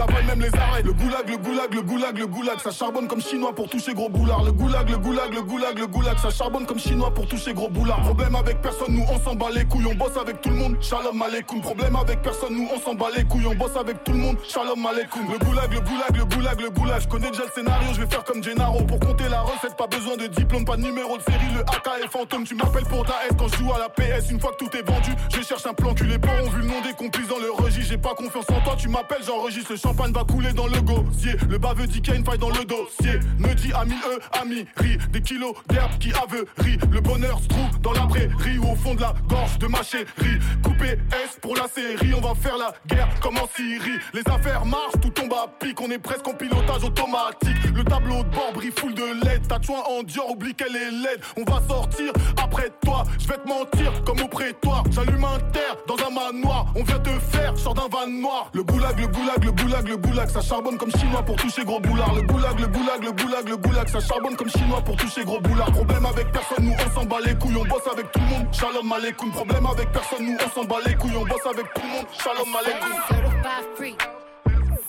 [0.84, 2.60] Le goulag, le goulag, le goulag, le goulag.
[2.60, 4.44] Ça charbonne comme chinois pour toucher gros boulard.
[4.44, 6.18] Le goulag, le goulag, le goulag, le goulag.
[6.18, 8.02] Ça charbonne comme chinois pour toucher gros boulard.
[8.02, 9.86] Problème avec personne, nous on s'en bat les couilles.
[9.86, 10.78] On bosse avec tout le monde.
[10.82, 11.62] Shalom aleikoum.
[11.62, 13.46] Problème avec personne, nous on s'en bat les couilles.
[13.46, 14.38] On bosse avec tout le monde.
[14.48, 15.32] Shalom aleikoum.
[15.32, 17.02] Le goulag, le goulag, le goulag, le goulag.
[17.02, 18.82] Je connais déjà le scénario, je vais faire comme Gennaro.
[18.84, 21.54] Pour compter la recette, pas besoin de diplôme, pas de numéro de série.
[21.54, 22.46] Le AK est fantôme.
[22.46, 24.32] Tu m'appelles pour ta S quand je joue à la PS.
[24.32, 26.06] Une fois que tout est vendu, je cherche un plan cul.
[26.06, 27.90] Les porcs ont vu le nom des complices dans le registre.
[27.90, 29.72] J'ai pas confiance en toi, tu m'appelles, j'enregistre.
[29.72, 31.36] Le va couler dans le gosier.
[31.50, 33.20] Le baveux dit qu'il y a une faille dans le dossier.
[33.38, 34.98] Me dit ami eux, ami, ri.
[35.12, 36.78] Des kilos d'herbe qui aveurit.
[36.90, 39.84] Le bonheur se trouve dans la prairie ou au fond de la gorge de ma
[39.84, 40.40] chérie.
[40.64, 44.00] Coupé S pour la série, on va faire la guerre comme en Syrie.
[44.14, 45.80] Les affaires marchent, tout tombe à pic.
[45.82, 47.58] On est presque en pilotage automatique.
[47.76, 49.48] Le tableau de bord brille full de LED.
[49.48, 51.22] Tatouin en Dior, oublie qu'elle est laide.
[51.38, 53.04] On va sortir après toi.
[53.20, 54.84] Je vais te mentir comme au prétoire.
[54.92, 56.68] J'allume un terre dans un manoir.
[56.76, 58.50] On vient te faire, sort d'un van noir.
[58.54, 60.30] Le goulag, le goulag, le goulag, le goulag.
[60.30, 62.14] Ça charbonne comme chinois pour toucher gros boulard.
[62.14, 63.88] Le goulag, le goulag, le goulag, le goulag.
[63.90, 65.72] Ça charbonne comme chinois pour toucher gros boulard.
[65.72, 67.58] Problème avec personne, nous on s'en bat les couilles.
[67.58, 68.48] On bosse avec tout le monde.
[68.54, 69.32] Shalom aleikoum.
[69.32, 71.18] Problème avec personne, nous on s'en bat les couilles.
[71.18, 72.06] On bosse avec tout le monde.
[72.24, 73.98] Shalom aleikoum.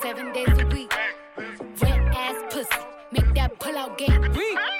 [0.03, 0.93] Seven days a week.
[1.83, 2.69] Wet ass pussy,
[3.13, 4.80] make that pull out game.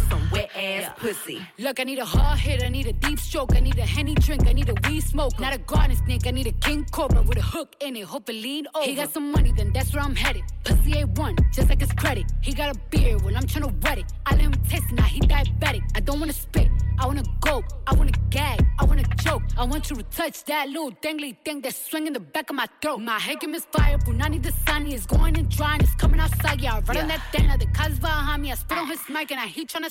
[0.09, 1.41] some wet ass pussy.
[1.57, 4.15] Look, I need a hard hit, I need a deep stroke, I need a henny
[4.15, 5.39] drink, I need a weed smoke.
[5.39, 8.29] Not a garden snake, I need a king cobra with a hook in it, hope
[8.29, 8.85] it lean over.
[8.85, 10.43] He got some money, then that's where I'm headed.
[10.63, 12.25] Pussy A1, just like his credit.
[12.41, 14.05] He got a beard, well, I'm tryna wet it.
[14.25, 15.83] I let him taste it, now he diabetic.
[15.95, 19.43] I don't wanna spit, I wanna go, I wanna gag, I wanna choke.
[19.57, 22.67] I want you to touch that little dangly thing that's swinging the back of my
[22.81, 22.99] throat.
[22.99, 26.61] My head game is fire, Punani the sunny is going and drying, it's coming outside.
[26.61, 28.51] Yeah, I run on that thing, now the cuz behind me.
[28.51, 29.90] I spit on his mic and I he tryna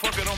[0.00, 0.31] Got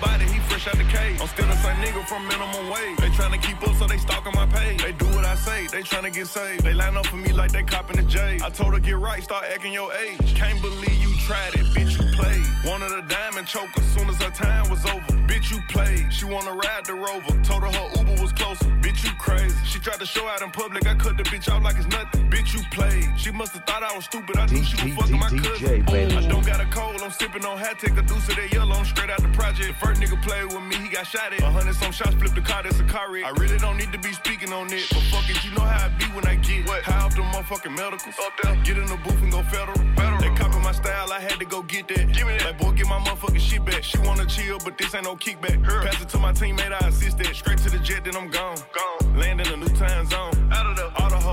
[0.00, 1.20] body, he fresh out the cage.
[1.20, 2.96] I'm still the same nigga from minimum wage.
[2.98, 4.82] They tryna keep up, so they stalking my page.
[4.82, 6.64] They do what I say, they tryna get saved.
[6.64, 8.38] They line up for me like they copping the J.
[8.42, 10.34] I told her get right, start acting your age.
[10.34, 12.44] Can't believe you tried it, bitch, you played.
[12.64, 15.12] Wanted a diamond choke as soon as her time was over.
[15.28, 16.12] Bitch, you played.
[16.12, 17.32] She wanna ride the rover.
[17.44, 18.64] Told her her Uber was closer.
[18.82, 19.54] Bitch, you crazy.
[19.64, 20.86] She tried to show out in public.
[20.86, 22.30] I cut the bitch out like it's nothing.
[22.30, 23.08] Bitch, you played.
[23.16, 24.36] She must have thought I was stupid.
[24.36, 25.84] I knew she was fucking my cousin.
[25.88, 27.00] I don't got a cold.
[27.02, 27.78] I'm sipping on hat.
[27.78, 28.74] Take a deuce of that yellow.
[28.74, 29.78] I'm straight out the project.
[29.88, 30.76] First nigga played with me.
[30.76, 31.40] He got shot at.
[31.40, 32.14] A hundred some shots.
[32.16, 32.62] Flipped the car.
[32.62, 33.24] That's a car wreck.
[33.24, 34.84] I really don't need to be speaking on it.
[34.90, 35.42] But fuck it.
[35.42, 36.82] You know how I be when I get what?
[36.82, 38.14] High off the motherfucking medicals.
[38.20, 38.54] Up there.
[38.64, 39.78] Get in the booth and go federal.
[39.96, 40.20] federal.
[40.20, 41.10] They copy my style.
[41.10, 42.12] I had to go get that.
[42.12, 42.44] Give me that.
[42.44, 43.82] Like, boy, get my motherfucking shit back.
[43.82, 45.64] She wanna chill, but this ain't no kickback.
[45.64, 46.76] Pass it to my teammate.
[46.82, 47.34] I assist that.
[47.34, 48.58] Straight to the jet, then I'm gone.
[48.76, 49.18] Gone.
[49.18, 50.52] Land in a new time zone.
[50.52, 50.88] Out of the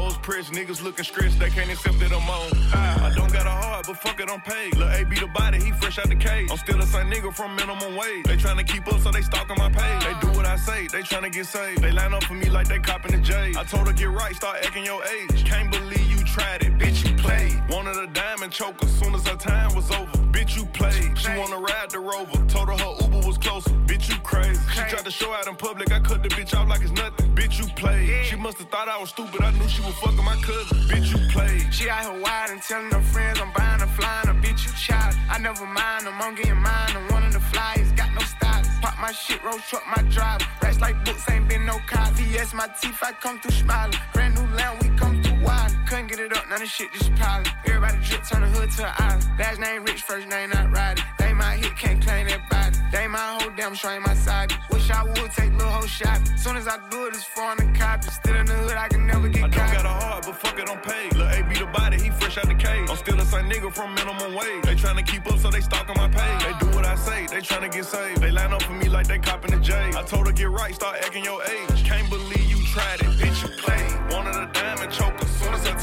[0.05, 0.51] hoes pressed.
[0.51, 1.39] Niggas looking stressed.
[1.39, 2.49] They can't accept that I'm on.
[2.73, 4.75] I don't got a heart, but fuck it, I'm paid.
[4.75, 5.59] Lil' A be the body.
[5.63, 6.49] He fresh out the cage.
[6.51, 8.25] I'm still the same nigga from minimum wage.
[8.25, 10.01] They tryna keep up, so they stalking my page.
[10.05, 10.87] They do what I say.
[10.87, 11.81] They tryna get saved.
[11.81, 13.53] They line up for me like they copping the J.
[13.57, 15.45] I told her get right, start acting your age.
[15.45, 17.07] Can't believe you tried it, bitch.
[17.07, 17.61] You played.
[17.69, 20.17] Wanted a diamond choke as soon as her time was over.
[20.35, 21.17] Bitch, you played.
[21.17, 22.37] She wanna ride the rover.
[22.47, 23.71] Told her her Uber was closer.
[23.89, 23.94] Bitch,
[24.35, 24.61] crazy.
[24.73, 25.91] She tried to show out in public.
[25.91, 27.33] I cut the bitch out like it's nothing.
[27.35, 28.25] Bitch, you played.
[28.25, 29.41] She must have thought I was stupid.
[29.41, 30.77] I knew she was fucking my cousin.
[30.89, 31.73] Bitch, you played.
[31.73, 34.73] She out here wide and telling her friends I'm buying a flying a bitch you
[34.73, 35.15] child.
[35.29, 36.91] I never mind them, I'm getting mine.
[36.95, 38.71] I'm one of the flyers, got no stylist.
[38.81, 40.41] Pop my shit, roll truck my drive.
[40.61, 42.13] Racks like books, ain't been no cop.
[42.13, 43.97] VS my teeth, I come through smiling.
[44.13, 45.71] Brand new lamb, we come through wild.
[45.88, 47.47] Couldn't get it up, none of shit just piling.
[47.65, 49.25] Everybody drip, turn the hood to an island.
[49.39, 51.03] Last name rich, first name not riding.
[51.19, 52.77] They my hit, can't claim that body.
[52.91, 54.51] They my whole damn sure ain't my side.
[54.71, 56.19] Wish I would take little whole shot.
[56.38, 58.10] Soon as I do it, it's foreign the copy.
[58.10, 59.58] Still in the hood, I can never get caught.
[59.58, 61.13] I don't got a heart, but fuck it, I'm paid.
[61.15, 62.89] Lil' A be the body, he fresh out the cage.
[62.89, 64.63] I'm still the same nigga from minimum wage.
[64.63, 66.39] They tryna keep up, so they stalking my page.
[66.45, 68.21] They do what I say, they tryna get saved.
[68.21, 69.73] They line up for me like they copping the J.
[69.73, 71.84] I told her get right, start acting your age.
[71.84, 74.13] Can't believe you tried it, bitch, you played.
[74.13, 75.24] Wanted a diamond choke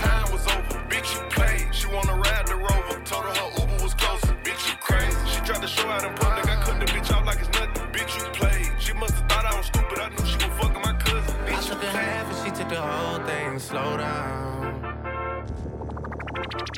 [0.03, 0.79] time was over.
[0.93, 1.67] Bitch, you played.
[1.75, 2.97] She wanna ride the rover.
[3.05, 4.35] Told her her Uber was closer.
[4.47, 5.19] Bitch, you crazy.
[5.33, 6.47] She tried to show out in public.
[6.55, 7.87] I cut the bitch out like it's nothing.
[7.97, 8.71] Bitch, you played.
[8.79, 9.99] She must have thought I was stupid.
[9.99, 11.35] I knew she was fucking my cousin.
[11.47, 13.59] I took a half and she took the whole thing.
[13.59, 14.97] Slow down,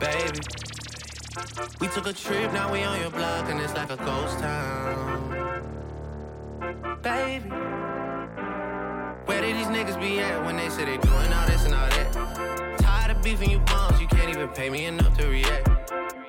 [0.01, 0.41] baby.
[1.81, 5.63] We took a trip, now we on your block and it's like a ghost town,
[7.03, 7.49] baby.
[9.27, 11.89] Where did these niggas be at when they say they doing all this and all
[11.89, 12.74] that?
[13.25, 15.67] Beefing you bums, you can't even pay me enough to react.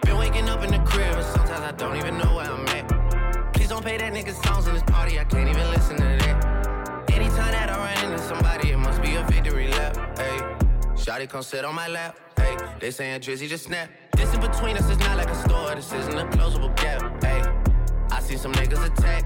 [0.03, 3.53] Been waking up in the crib and sometimes I don't even know where I'm at.
[3.53, 7.11] Please don't pay that nigga songs in this party, I can't even listen to that.
[7.11, 10.17] Anytime that I run into somebody, it must be a victory lap.
[10.17, 10.37] Hey,
[10.95, 12.17] Shotty come sit on my lap.
[12.37, 13.89] Hey, they saying Drizzy just snap.
[14.15, 17.21] This in between us is not like a store, this isn't a closable gap.
[17.21, 17.43] Hey,
[18.09, 19.25] I see some niggas attack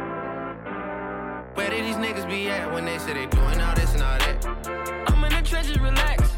[1.53, 4.17] Where did these niggas be at when they say they doing all this and all
[4.17, 4.45] that?
[5.09, 6.29] I'm in the trenches, relax.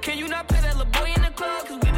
[0.00, 1.66] Can you not play that little boy in the club?
[1.66, 1.91] Cause we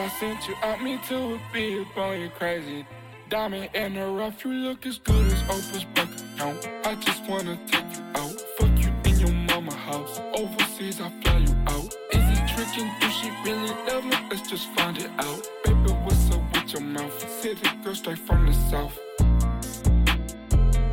[0.00, 2.86] I sent you out, me too a up on you crazy.
[3.28, 6.66] Diamond in the rough, you look as good as Oprah's bank account.
[6.86, 10.18] I just wanna take you out, fuck you in your mama house.
[10.32, 11.94] Overseas, I fly you out.
[12.12, 12.90] Is he tricking?
[12.98, 14.16] Do she really love me?
[14.30, 15.46] Let's just find it out.
[15.64, 17.42] Baby, what's up with your mouth?
[17.42, 18.98] City girl straight from the south.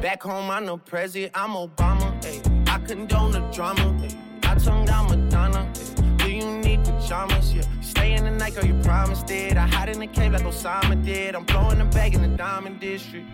[0.02, 2.14] Back home, I'm no president, I'm Obama.
[2.26, 2.42] Ay.
[2.68, 3.98] I condone the drama.
[4.04, 4.18] Ay.
[4.44, 5.72] I tongue down Madonna.
[5.74, 6.07] Ay.
[6.38, 7.52] You need pajamas?
[7.52, 7.64] Yeah.
[7.82, 9.58] Stay in the night, girl, you promised it.
[9.58, 11.34] I hide in the cave like Osama did.
[11.34, 13.26] I'm blowing the bag in the diamond district.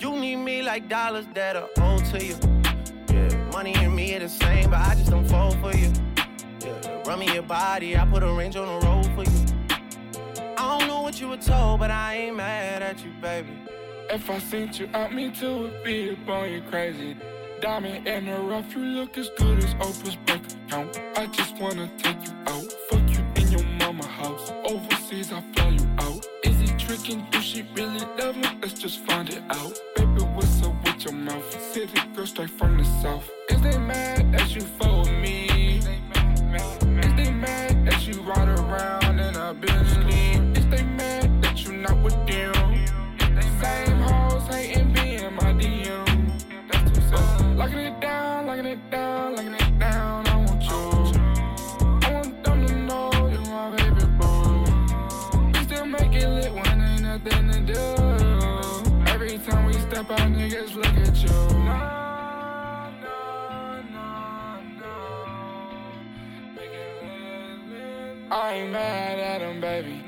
[0.00, 2.36] You need me like dollars that are owed to you.
[3.12, 5.92] Yeah, money and me are the same, but I just don't fall for you.
[6.60, 9.44] Yeah, run me your body, I put a range on the road for you.
[10.56, 13.52] I don't know what you were told, but I ain't mad at you, baby.
[14.08, 17.18] If I sent you out, me too would be up on you crazy.
[17.64, 21.00] Diamond in the rough, you look as good as Oprah's bank account.
[21.16, 24.52] I just wanna take you out, fuck you in your mama house.
[24.66, 26.26] Overseas, I fly you out.
[26.42, 27.26] Is he tricking?
[27.30, 28.46] Do she really love me?
[28.60, 29.80] Let's just find it out.
[29.96, 31.72] Baby, what's up with your mouth?
[31.72, 33.30] City girl straight from the south.
[33.48, 35.78] Is they mad that you with me?
[35.78, 39.03] Is they mad that you ride around
[50.26, 51.20] I want you.
[52.02, 55.52] I want them to know you my baby boo.
[55.52, 57.80] We still make it lit when ain't nothing to do.
[59.12, 61.30] Every time we step out, niggas look at you.
[68.30, 70.02] I ain't mad at baby.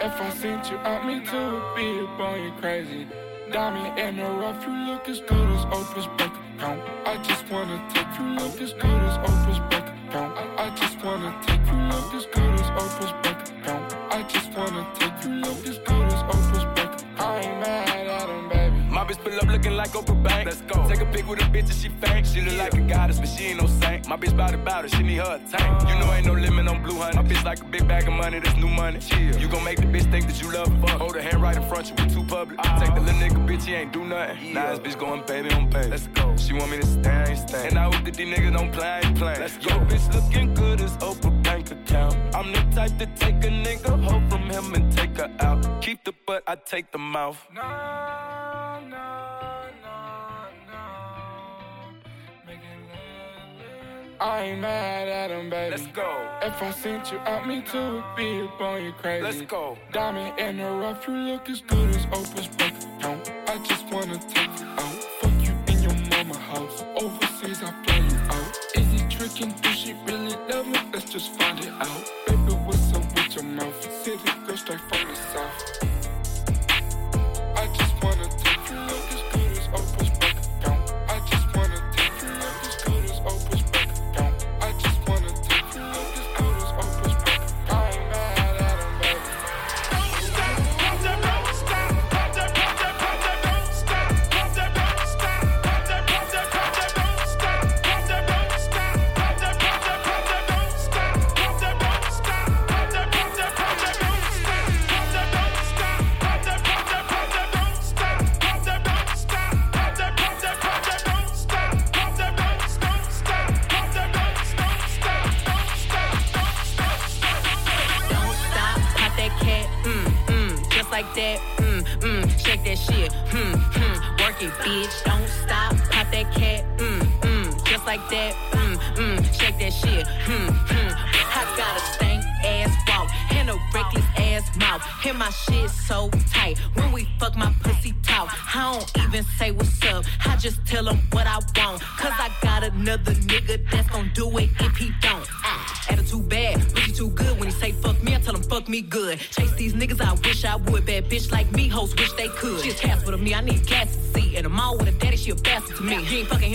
[0.00, 3.06] If I sent you out, me too be on you crazy.
[3.50, 6.80] Diamond in the rough, you look as good as Oprah's bank account.
[7.06, 10.38] I just wanna take you look as good as Oprah's bank account.
[10.58, 13.96] I, just wanna take you look as good as Oprah's bank account.
[14.10, 17.20] I just wanna take you look as good as Oprah's bank account.
[17.20, 17.91] I ain't mad
[19.12, 20.46] bitch pull up looking like Oprah Bank.
[20.46, 20.88] Let's go.
[20.88, 22.26] Take a pic with a bitch and she faint.
[22.26, 24.08] She look like a goddess, but she ain't no saint.
[24.08, 24.90] My bitch bout it, bout it.
[24.94, 25.88] She need her a tank.
[25.88, 27.16] You know ain't no limit on blue honey.
[27.16, 29.00] My bitch like a big bag of money, that's new money.
[29.00, 29.38] Chill.
[29.38, 30.86] You gon' make the bitch think that you love her.
[30.86, 31.00] Fuck.
[31.00, 32.58] Hold her hand right in front, you be too public.
[32.60, 34.54] I take the little nigga, bitch, he ain't do nothing.
[34.54, 35.88] Now this bitch going baby on baby.
[35.88, 36.36] Let's go.
[36.36, 37.68] She want me to stay, I ain't stay.
[37.68, 39.36] And I hope that these niggas don't play, I ain't play.
[39.38, 39.74] Let's go.
[39.74, 42.16] Yo, bitch looking good as Oprah bank account.
[42.34, 45.82] I'm the type to take a nigga hoe from him and take her out.
[45.82, 47.38] Keep the butt, I take the mouth.
[54.22, 55.72] I ain't mad at him, baby.
[55.72, 56.28] Let's go.
[56.42, 59.24] If I sent you out, me too would be up on you crazy.
[59.24, 59.76] Let's go.
[59.92, 63.32] Diamond in the rough, you look as good as Oprah's bank account.
[63.48, 66.84] I just wanna take you out, fuck you in your mama house.
[67.00, 68.58] Overseas, I fly you out.
[68.76, 69.54] Is he tricking?
[69.60, 70.78] Do she really love me?
[70.92, 72.21] Let's just find it out.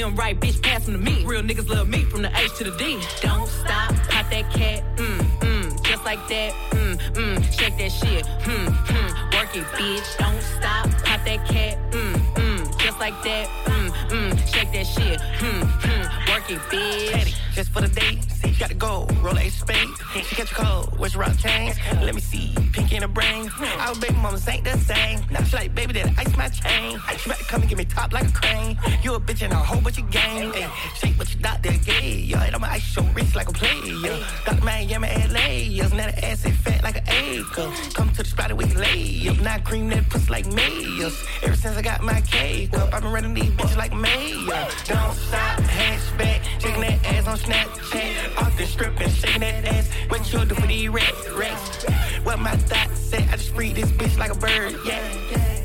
[0.08, 1.26] You ain't fucking him right, bitch, pass to me.
[1.26, 3.00] Real niggas love me from the H to the D.
[3.22, 8.26] Don't stop, pop that cat, mm, mm, just like that, mm, mm, shake that shit,
[8.26, 10.18] hmm, hmm, work it, bitch.
[10.18, 15.20] Don't stop, pop that cat, mm, mm, just like that, mm, mm, shake that shit,
[15.22, 17.36] hmm, hmm, work it, bitch.
[17.54, 18.20] Just for the day,
[18.58, 19.90] see, got the gold, roll a spade.
[20.14, 21.76] She catch a cold, where's rock chains?
[22.02, 23.50] Let me see, pink in the brain.
[23.80, 25.22] Our baby mamas ain't the same.
[25.32, 27.00] Now she like, baby, that ice my chain.
[27.18, 28.78] She better come and give me top like a crane.
[29.04, 30.52] You a bitch and a whole bunch of game.
[30.96, 32.26] Shake what you doctor gay.
[32.28, 34.26] Yeah, and I'ma ice your wrist like a player.
[34.46, 35.48] Got Miami, LA.
[35.70, 37.72] Yeah, now the ass is fat like an acre.
[37.94, 39.40] Come to the spot with lay up.
[39.42, 41.24] Now cream that pussy like mayors.
[41.44, 44.68] Ever since I got my cake up, I've been running these bitches like mayor.
[44.86, 46.42] Don't stop, hatchback.
[46.62, 48.47] Shaking that ass on Snapchat.
[48.48, 49.90] Off the strip and shaking that ass.
[50.08, 51.84] What you do for these rats, rats?
[52.24, 53.18] What my thoughts say?
[53.30, 55.04] I just free this bitch like a bird, yeah.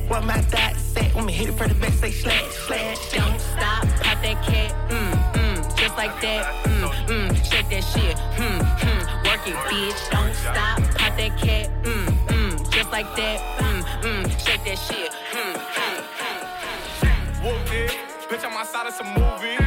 [0.08, 1.08] What my thoughts say?
[1.14, 3.12] When me hit it for the back, say slash, slash.
[3.12, 8.18] Don't stop, pop that cat, mm, mm, just like that, mm, mm, shake that shit,
[8.18, 10.10] hmm, hmm, work it, bitch.
[10.10, 15.12] Don't stop, pop that cat, mm, mm, just like that, mm, mm, shake that shit,
[15.30, 17.46] hmm, hmm.
[17.46, 17.90] Whooped it.
[18.28, 19.61] Bitch, I'm outside of some movie.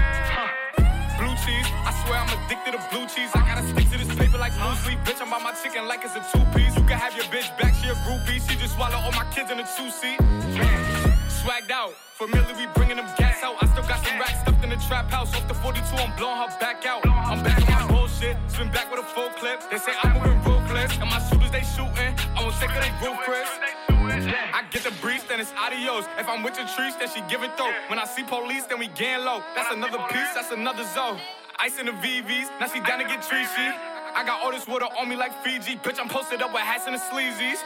[2.46, 3.30] Addicted to blue cheese.
[3.34, 5.00] I gotta stick to this paper like blue sleep.
[5.02, 6.76] Bitch, I'm by my chicken like it's a two piece.
[6.78, 8.38] You can have your bitch back, she a groupie.
[8.48, 10.20] She just swallow all my kids in a two seat.
[11.41, 11.93] Swagged out.
[12.16, 13.56] Familiar, we bringing them gas out.
[13.62, 15.36] I still got some racks stuffed in the trap house.
[15.36, 17.06] Off the 42, I'm blowing her back out.
[17.06, 18.38] I'm back on my bullshit.
[18.48, 19.60] Spin back with a full clip.
[19.70, 20.93] They say I'm moving ruthless.
[21.02, 22.14] And my shooters, they shooting.
[22.38, 23.50] I won't take it, they roof, Chris.
[24.54, 26.06] I get the breeze, then it's adios.
[26.18, 27.74] If I'm with your trees, then she giving throat.
[27.89, 29.41] When I see police, then we gang low.
[29.56, 31.20] That's another piece, that's another zone.
[31.60, 33.74] Ice in the VVs, now she down to get treachy.
[34.16, 35.78] I got all this water on me like Fiji.
[35.78, 37.60] Bitch, I'm posted up with hats and the sleazies.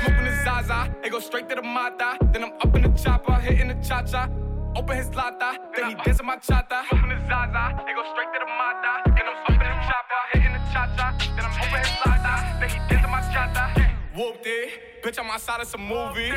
[0.00, 2.16] Smoking the Zaza, it go straight to the Mata.
[2.32, 4.28] Then I'm up in the chopper, hitting the cha cha.
[4.76, 6.86] Open his lata, then he dancing my chata.
[6.88, 9.02] Smoking the Zaza, it go straight to the Mata.
[9.06, 11.16] Then I'm up in the chopper, hitting the cha cha.
[11.34, 14.16] Then I'm open his lata, then he dancing my chata.
[14.16, 16.32] Whooped it, bitch, I'm outside of some movie.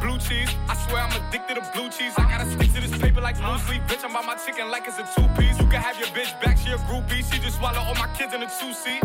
[0.00, 2.14] Blue cheese, I swear I'm addicted to blue cheese.
[2.16, 3.82] I gotta stick to this paper like blue sleep.
[3.86, 5.58] Bitch, I'm by my chicken like it's a two piece.
[5.60, 7.20] You can have your bitch back, she a groupie.
[7.30, 9.02] She just swallow all my kids in a two seat.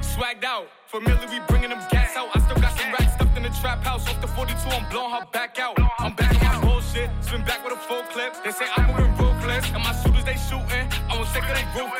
[0.00, 2.28] Swagged out, familiar, we bringing them gas out.
[2.34, 4.08] I still got some racks stuffed in the trap house.
[4.08, 5.76] Off the 42, I'm blowing her back out.
[5.98, 8.32] I'm back on my bullshit, spin back with a full clip.
[8.44, 10.86] They say I'm moving ruthless, and my shooters they shooting.
[11.10, 11.98] I won't take it, they roof,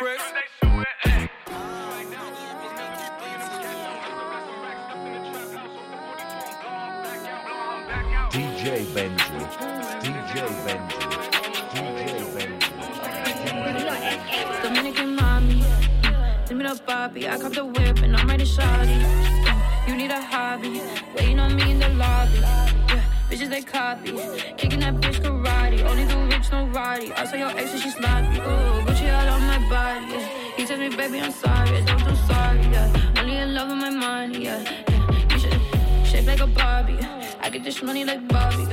[8.60, 9.24] DJ Benji.
[10.02, 10.34] DJ
[10.64, 11.00] Benji.
[11.72, 12.70] DJ Benji.
[14.62, 15.64] Dominican mommy.
[16.44, 17.26] Send me the Bobby.
[17.26, 19.00] I cop the whip and I'm ready shawty.
[19.88, 20.82] You need a hobby.
[21.16, 22.40] Waiting on me in the lobby.
[23.30, 24.12] Bitches they copy.
[24.58, 25.82] Kicking that bitch karate.
[25.82, 27.10] Only the rich, no roddy.
[27.14, 28.40] I saw your ex and she sloppy.
[28.40, 30.04] Ooh, Gucci all on my body.
[30.12, 30.28] Yeah.
[30.58, 31.82] He tells me, baby, I'm sorry.
[31.86, 32.60] Don't do sorry.
[32.60, 32.92] Yeah.
[33.16, 34.44] Only in love with my money.
[34.44, 34.60] Yeah.
[34.60, 35.19] yeah.
[36.20, 36.98] You should shape like a Barbie.
[37.40, 38.66] I get this money like Bobby.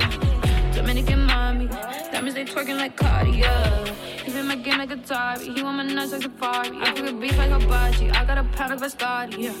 [0.74, 1.66] Dominican mommy.
[2.12, 3.86] Diamonds they twerking like Cardi, yeah.
[4.22, 5.56] He been my game like Atari.
[5.56, 6.76] He want my nuts like Safari.
[6.76, 8.10] I a beef like Hibachi.
[8.10, 9.54] I got a pound of Biscotti, yeah.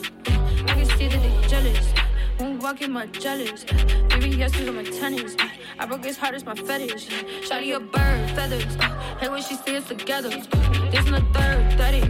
[0.70, 1.94] I can see that they jealous.
[2.38, 3.64] Won't walk in my jealous.
[4.10, 5.34] Baby, yes, on my tennis.
[5.78, 7.08] I broke his heart, it's my fetish.
[7.48, 8.74] Shotty a bird, feathers.
[9.18, 10.28] Hey, when she see us together.
[10.28, 12.02] This in the third, 30.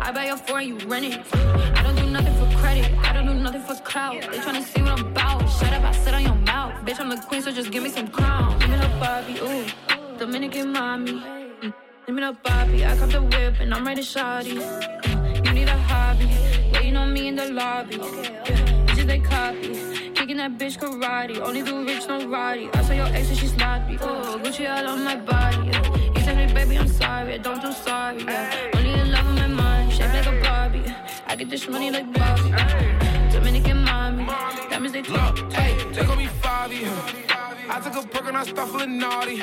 [0.00, 1.20] I buy your four and you rent it.
[1.34, 2.90] I don't do nothing for credit.
[2.98, 4.20] I don't do nothing for clout.
[4.22, 5.48] They tryna see what I'm about.
[5.48, 6.74] Shut up, I sit on your mouth.
[6.84, 8.58] Bitch, I'm the queen, so just give me some crown.
[8.58, 10.18] Give me the Bobby, ooh.
[10.18, 11.12] Dominican mommy.
[11.12, 11.72] Mm.
[12.06, 12.84] Give me the Bobby.
[12.84, 14.58] I cop the whip and I'm ready shawty.
[14.58, 15.46] Mm.
[15.46, 16.28] You need a hobby.
[16.72, 17.96] Waiting on me in the lobby.
[17.96, 18.86] Yeah.
[18.86, 19.68] Bitches they copy.
[20.16, 21.38] Kicking that bitch karate.
[21.38, 22.68] Only do rich, no roddy.
[22.74, 23.94] I saw your ex and she sloppy.
[23.94, 25.68] Ooh, Gucci all on my body.
[25.68, 25.96] Yeah.
[26.14, 27.34] He tell me, baby, I'm sorry.
[27.34, 28.24] I don't do sorry.
[28.24, 28.74] Yeah.
[28.74, 29.92] Only in love with my mind.
[29.92, 30.84] Shape like a Barbie.
[31.28, 33.05] I get this money like Bobby.
[33.46, 34.88] Dominican mommy.
[34.88, 35.38] They talk.
[35.52, 39.36] Hey, they gon' be five I took a perk and I start feeling naughty.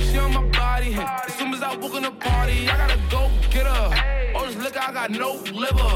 [0.00, 0.94] She on my body.
[0.94, 4.32] As soon as I walk in the party, I gotta go get her.
[4.34, 5.94] Oh, this liquor, I got no liver.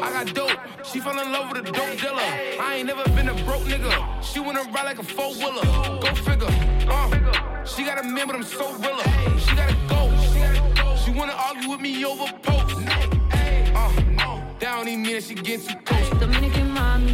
[0.00, 0.56] I got dope.
[0.84, 2.30] She fell in love with a dope dealer.
[2.60, 4.22] I ain't never been a broke nigga.
[4.22, 5.64] She wanna ride like a four wheeler.
[6.00, 6.54] Go figure.
[6.88, 9.02] Uh, she got a man, but I'm so realer.
[9.40, 10.00] She gotta go.
[11.02, 13.07] She wanna argue with me over post.
[14.60, 16.10] That don't even mean that she get too close.
[16.20, 17.12] Dominican mommy.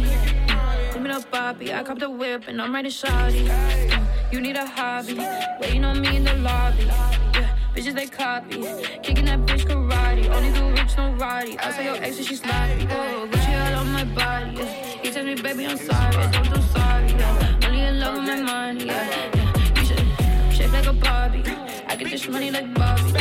[0.93, 1.73] Give me the Bobby.
[1.73, 3.47] I cop the whip and I'm ready shawty.
[3.47, 5.15] Mm, You need a hobby.
[5.61, 6.83] Waiting on me in the lobby.
[6.85, 8.61] Yeah, bitches they copy.
[9.03, 10.27] Kicking that bitch karate.
[10.29, 11.57] Only the rich, no roddy.
[11.59, 12.87] I saw your ex and she sloppy.
[12.89, 14.55] Oh, Gucci all on my body.
[14.57, 14.65] Yeah.
[15.03, 16.31] He tells me, baby, I'm sorry.
[16.31, 17.07] Don't do sorry.
[17.11, 17.59] Yeah.
[17.65, 18.85] Only in love with my money.
[18.85, 19.29] Yeah.
[19.35, 19.79] yeah.
[19.79, 21.43] You should shape like a Barbie.
[21.87, 23.13] I get this money like Bobby.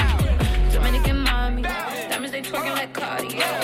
[0.72, 1.62] Dominican mommy.
[1.62, 3.36] Diamonds they twerking like Cardi.
[3.36, 3.63] Yeah.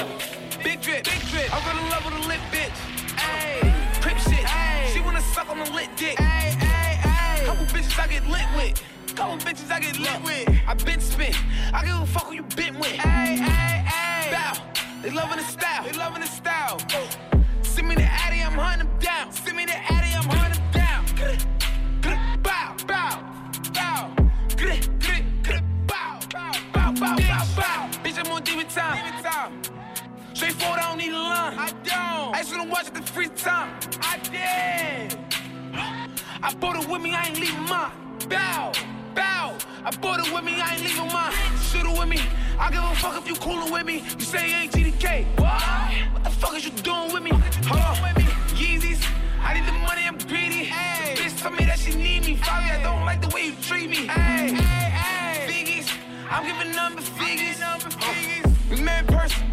[1.64, 2.78] Fell in love with a lit bitch.
[3.16, 4.44] Ayy, crip shit.
[4.44, 6.16] Ayy, she wanna suck on the lit dick.
[6.16, 7.44] Ayy, ayy, ayy.
[7.46, 8.82] Couple bitches I get lit with.
[9.14, 10.48] Couple bitches I get lit with.
[10.66, 11.36] I been spent.
[11.72, 12.92] I give a fuck who you been with.
[12.92, 14.30] Hey, hey, hey.
[14.32, 14.54] Bow.
[15.02, 15.84] They loving the style.
[15.84, 16.78] They loving the style.
[17.62, 19.32] Send me the Addy, I'm hunting them down.
[19.32, 21.04] Send me the Addy, I'm hunting them down.
[22.42, 23.30] Bow, bow, bow.
[23.72, 24.10] Bow,
[25.88, 27.88] bow, bow, bow, bow, bow.
[28.02, 28.96] Bitch, I'm on demon time.
[28.96, 29.52] Demon time.
[30.40, 31.58] Straightforward, I don't need a line.
[31.58, 32.34] I don't.
[32.34, 33.78] I just wanna watch it the free time.
[34.00, 35.18] I did.
[36.42, 37.92] I bought it with me, I ain't leaving mine.
[38.26, 38.72] Bow,
[39.14, 39.58] bow.
[39.84, 41.34] I bought it with me, I ain't leaving mine.
[41.68, 42.20] Shoot it with me.
[42.58, 44.02] I give a fuck if you coolin' with me.
[44.18, 45.26] You say you ain't GDK.
[45.38, 45.60] What?
[46.14, 47.32] What the fuck is you doing with me?
[47.68, 48.02] Hold on.
[48.02, 48.24] with me.
[48.56, 49.04] Yeezys.
[49.42, 50.64] I need the money, I'm greedy.
[50.64, 51.16] Hey.
[51.16, 52.38] Bitch told me that she need me.
[52.38, 54.06] Fabi, I don't like the way you treat me.
[54.06, 55.52] Hey, hey, hey.
[55.52, 55.92] Figgies.
[56.30, 57.60] I'm giving number figures.
[57.60, 57.78] Uh,
[58.70, 59.49] we met in person.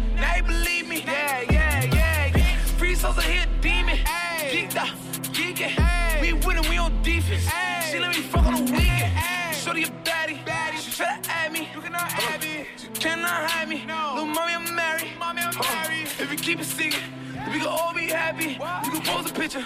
[18.32, 18.84] Happy, what?
[18.84, 19.64] we can post a picture.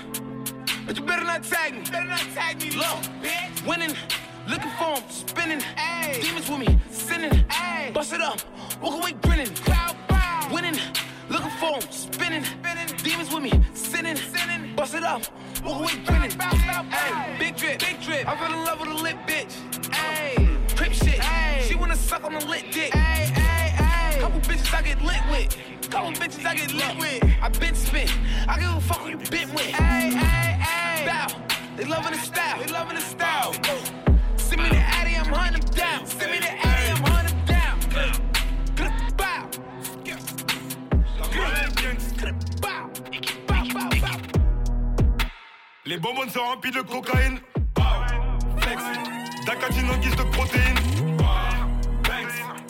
[0.86, 1.80] But you better not tag me.
[1.90, 2.70] Better not tag me.
[2.70, 3.66] Look, bitch.
[3.66, 3.96] Winning.
[4.48, 5.62] Looking for him, spinning.
[5.76, 6.18] Ay.
[6.20, 7.44] Demons with me, sinning.
[7.48, 7.92] Ay.
[7.94, 8.40] Bust it up,
[8.82, 9.46] walk away grinning.
[9.54, 10.48] Cloud bow.
[10.52, 10.74] Winning,
[11.30, 12.44] looking for him, spinning.
[12.44, 12.88] spinning.
[13.04, 14.16] Demons with me, sinning.
[14.16, 14.74] sinning.
[14.74, 15.22] Bust it up,
[15.64, 16.36] walk away grinning.
[16.36, 16.88] Bow, bow, bow.
[16.90, 17.36] Ay.
[17.38, 18.28] Big drip, big drip.
[18.28, 19.54] I fell in love with a lit bitch.
[19.92, 20.34] Ay.
[20.76, 21.20] Crip shit.
[21.20, 21.62] Ay.
[21.68, 22.90] She wanna suck on a lit dick.
[22.96, 24.18] Ay, ay, ay.
[24.18, 25.81] Couple bitches I get lit with.
[25.92, 27.22] Couple bitches I get lit with.
[27.42, 28.10] I been spent.
[28.48, 29.74] I give a fuck who you been with.
[29.78, 31.04] Ay.
[31.04, 31.26] Bow.
[31.76, 32.58] They loving the style.
[32.58, 33.52] They loving the style.
[34.38, 36.06] Send me the Addy, I'm hunting them down.
[36.06, 37.76] Send me the Addy, I'm hunting them down.
[39.18, 39.50] Bow.
[42.62, 42.90] Bow.
[43.46, 44.18] Bow, bow, bow.
[45.84, 47.38] Les bonbons sont remplis de cocaïne.
[48.60, 48.82] Flex.
[49.44, 50.78] D'acatine en guise de protéines.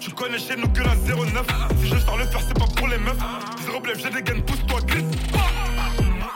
[0.02, 1.46] Tu connais chez nous que la 09.
[1.80, 3.16] Si je sors le faire, c'est pas pour les meufs.
[3.64, 5.04] Zéro blef, j'ai des gaines, pousse-toi, glisse.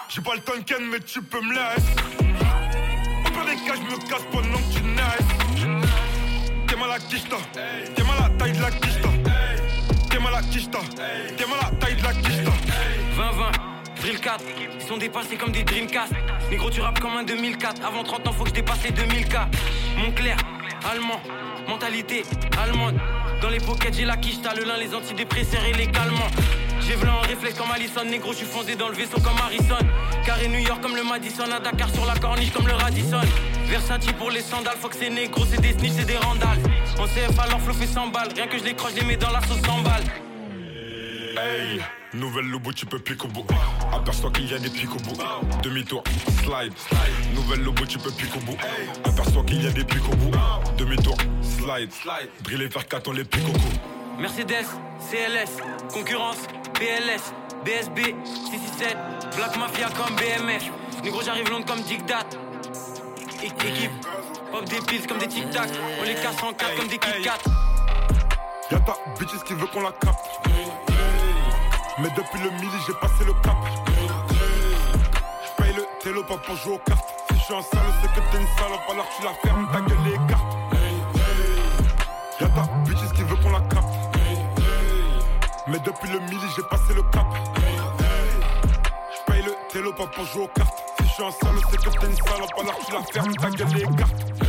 [0.08, 1.92] J'ai pas le Tonken, mais tu peux me laisser.
[3.26, 5.88] Au des cas, je me casse pendant que tu naisses.
[6.68, 7.36] T'es mal à quicheta.
[7.96, 9.08] T'es mal à la taille de la quicheta.
[10.10, 10.78] T'es mal à quicheta.
[11.36, 12.52] T'es mal à la taille de la quicheta.
[13.18, 14.44] 20-20, Drill 4,
[14.78, 16.12] ils sont dépassés comme des Dreamcast.
[16.50, 17.84] Négro, tu rappes comme un 2004.
[17.84, 19.48] Avant 30 ans, faut que je dépasse les 2000K.
[19.98, 20.36] Montclair,
[20.88, 21.20] allemand,
[21.68, 22.24] mentalité
[22.62, 22.94] allemande.
[23.42, 26.30] Dans les pockets, j'ai la quiche, t'as le lin, les antidépresseurs et les calmants.
[26.80, 29.78] J'ai v'là en réflexe comme Allison, négro, je suis foncé dans le vaisseau comme Harrison.
[30.24, 33.20] Carré New York comme le Madison, à Dakar sur la corniche comme le Radisson.
[33.66, 36.58] Versatile pour les sandales, faut que c'est négro, c'est des snitch, c'est des randales.
[36.98, 39.16] En CF alors flow fait 100 balles, rien que je les croche, je les mets
[39.16, 40.04] dans la sauce 100 balles.
[41.38, 41.80] Hey,
[42.14, 43.44] nouvelle lobo, tu peux pique au bout.
[43.92, 45.16] Aperçois qu'il y a des pics au bout.
[45.62, 46.02] Demi-tour,
[46.42, 46.72] slide.
[47.34, 48.56] Nouvelle lobo, tu peux pique au bout.
[49.04, 50.30] Aperçois qu'il y a des pics au bout.
[50.78, 51.90] Demi-tour, slide.
[52.42, 54.18] Driller vers 4, on les pique au cou.
[54.18, 54.66] Mercedes,
[55.10, 55.58] CLS,
[55.92, 56.38] concurrence,
[56.74, 57.32] PLS,
[57.64, 58.96] BSB, 667,
[59.36, 60.64] Black Mafia comme BMF.
[61.02, 61.80] Négro, j'arrive long comme.
[61.80, 63.90] É- Équipe,
[64.50, 65.68] pop des pills comme des tic tac.
[66.00, 67.08] On les casse en quatre comme des Kit.
[68.70, 70.26] Y'a ta bitches qui veut qu'on la capte.
[71.98, 73.56] Mais depuis le midi, j'ai passé le cap.
[75.46, 77.08] J'paye le télo pas pour jouer aux cartes.
[77.30, 79.80] Si je suis un sale, c'est que t'es une salope, alors tu la fermes, ta
[79.80, 80.56] gueule les cartes.
[82.38, 83.94] Y'a ta bitches qui veut qu'on la capte.
[85.68, 87.26] Mais depuis le midi, j'ai passé le cap.
[89.14, 90.84] J'paye le télo pas pour jouer aux cartes.
[91.00, 93.50] Si je suis un sale, c'est que t'es une salope, alors tu la fermes, ta
[93.50, 94.45] gueule les cartes.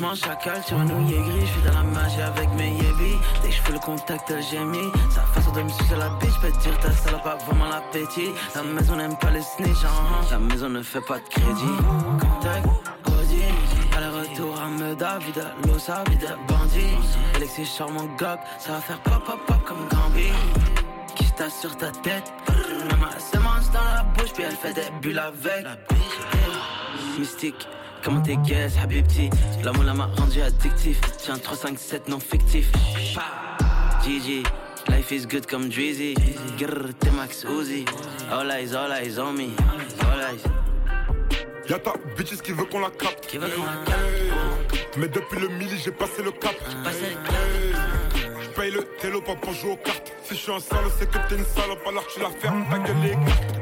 [0.00, 3.48] Doucement chacal sur un nouillet gris, je suis dans la magie avec mes yébis Dès
[3.48, 6.50] que je fais le contact j'ai mis Sa façon de me sucer la bitch, peux
[6.62, 8.30] dire ta salope a vraiment l'appétit.
[8.54, 11.76] La maison n'aime pas les snitch, hein, la maison ne fait pas de crédit.
[12.18, 12.66] Contact,
[13.08, 13.42] Audi,
[13.94, 16.96] à Meda, vide l'osa, vide bandit
[17.34, 20.28] Alexis charmant gog, ça va faire pop pop pop comme Gambi
[21.14, 24.90] Qui se sur ta tête, même ma semence dans la bouche puis elle fait des
[25.02, 25.66] bulles avec.
[27.18, 27.68] Mystique
[28.02, 29.30] Comment t'es guess, Habibti
[29.62, 31.00] L'amour là m'a rendu addictif.
[31.18, 32.70] Tiens 3, 5, 7 non fictif
[34.04, 34.42] GG
[34.88, 36.14] Life is good comme Drizzy.
[36.58, 37.84] Grrr, t'es Max Uzi.
[38.30, 39.50] All eyes, all eyes on me.
[40.00, 40.42] All eyes.
[41.68, 43.26] Y'a ta bitches qui veut qu'on la capte.
[43.26, 44.96] Qui veut qu'on la capte.
[44.96, 46.54] Mais depuis le midi, j'ai passé le cap.
[48.42, 50.12] J'paye le télo pas pour jouer aux cartes.
[50.24, 52.78] Si je suis un sale, c'est que t'es une salope, alors tu la fermes, ta
[52.78, 53.59] gueule les cartes.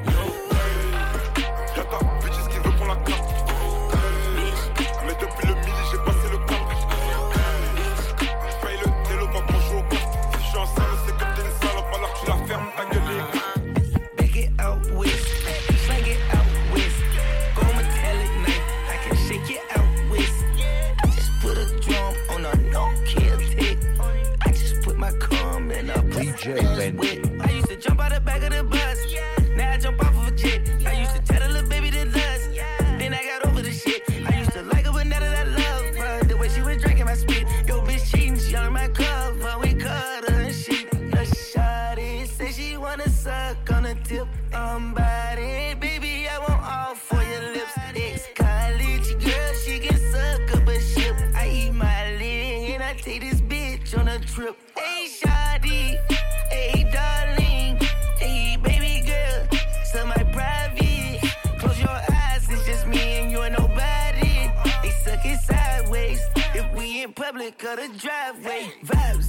[67.69, 68.73] Or the driveway.
[68.83, 69.28] Vibes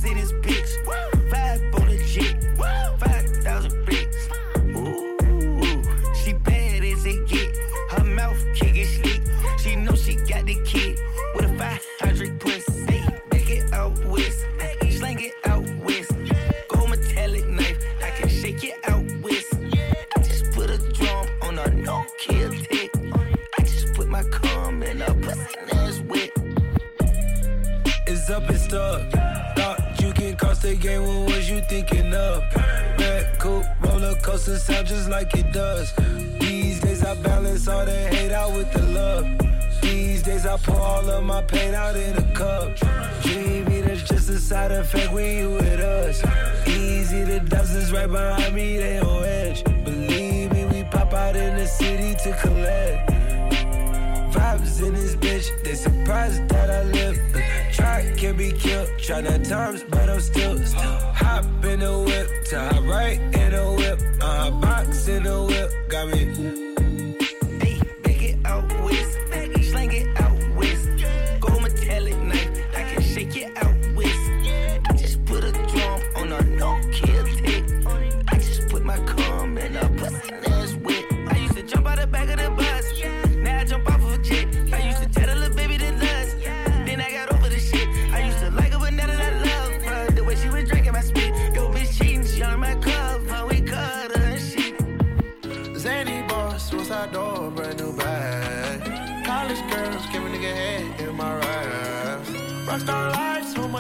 [35.10, 35.91] like it does.
[36.39, 39.26] These days I balance all the hate out with the love.
[39.82, 42.76] These days I pour all of my pain out in a cup.
[43.22, 46.22] Dreamy, that's just a side effect when you with us.
[46.68, 49.64] Easy, the dozens right behind me, they on edge.
[49.64, 53.10] Believe me, we pop out in the city to collect.
[54.34, 57.49] Vibes in this bitch, they surprised that I live.
[57.80, 62.28] Try can be killed, try nine times, but I'm still, still hop in the whip,
[62.50, 66.69] to hop right in the whip, uh, box in the whip, got me.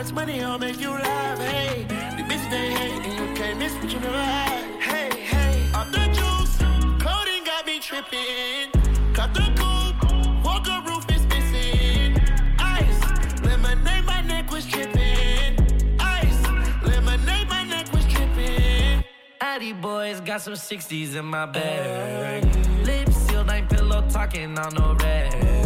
[0.09, 1.39] Much money, I'll make you laugh.
[1.39, 1.85] Hey,
[2.17, 4.81] the bitch they hate, and you can't miss what you never had.
[4.81, 6.57] Hey, hey, off the juice,
[7.01, 8.71] clothing got me tripping.
[9.13, 12.19] Cut the coupe, walker roof is missing.
[12.59, 15.57] Ice, lemonade, my neck was tripping.
[15.99, 16.43] Ice,
[16.83, 19.03] lemonade, my neck was tripping.
[19.41, 22.45] Addy boys got some 60s in my bag.
[22.85, 25.58] Lips sealed, ain't pillow talking on no rag.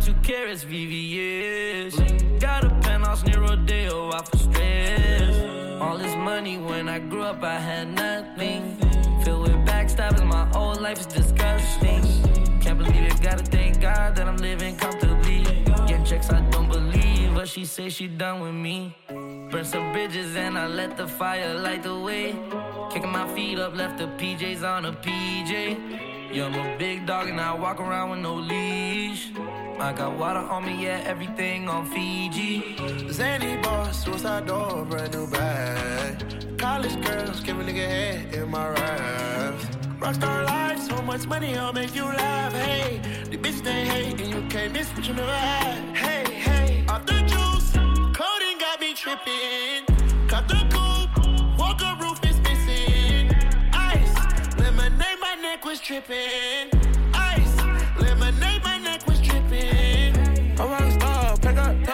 [0.00, 2.40] Two carats, VVS.
[2.40, 5.80] Got a penthouse near Rodeo, out for stress.
[5.80, 8.78] All this money when I grew up, I had nothing.
[9.22, 12.02] Filled with backstabbing, my whole life is disgusting.
[12.60, 15.42] Can't believe it, gotta thank God that I'm living comfortably.
[15.86, 18.96] Getting checks, I don't believe, but she say she done with me.
[19.50, 22.34] Burn some bridges and I let the fire light the way.
[22.90, 26.09] Kicking my feet up, left the PJs on a PJ.
[26.32, 29.32] Yeah, I'm a big dog and I walk around with no leash.
[29.80, 32.76] I got water on me, yeah, everything on Fiji.
[33.10, 36.56] Zany boss, suicide door, brand new bag.
[36.56, 39.64] College girls, give a nigga head in my raps.
[39.98, 42.52] Rockstar life, so much money, I'll make you laugh.
[42.52, 45.96] Hey, the bitch they hate, and you can't miss what you never had.
[45.96, 47.72] Hey, hey, off the juice,
[48.16, 49.89] clothing got me tripping.
[55.92, 57.56] Ice,
[57.98, 59.18] lemonade, my neck was
[60.56, 61.84] rock pack up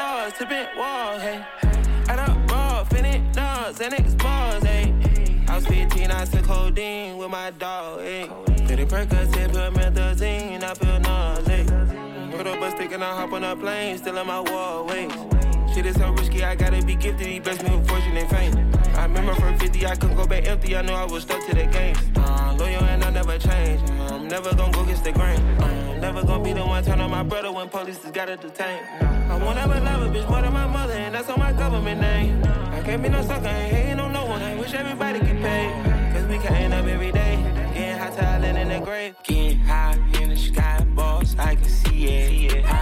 [1.23, 1.43] hey.
[2.91, 3.23] Finish
[3.81, 3.97] and
[4.63, 4.93] hey.
[5.49, 8.31] I was 15, I took codeine with my dog, hey.
[8.67, 11.71] Did it Percocet, put methazine, I feel nauseous.
[12.37, 15.11] Put up a stick and I hop on a plane, still in my wallways.
[15.73, 17.29] Shit is so risky, I gotta be gifted.
[17.29, 18.73] He blessed me with fortune and fame.
[18.95, 20.77] I remember from 50, I couldn't go back empty.
[20.77, 21.97] I knew I was stuck to the game.
[22.59, 23.81] Loyal and I never change.
[24.01, 25.41] I'm never gonna go against the grain.
[25.61, 28.81] I'm never gonna be the one turn on my brother when police just gotta detain.
[29.31, 32.01] I won't ever love a bitch more than my mother, and that's on my government
[32.01, 32.43] name.
[32.45, 34.43] I can't be no sucker, ain't hating on no one.
[34.43, 35.97] I wish everybody get paid.
[36.13, 37.37] Cause we can up every day.
[37.75, 39.15] Getting hot talent in the grave.
[39.23, 42.76] Getting high in the sky, boss, I can see it.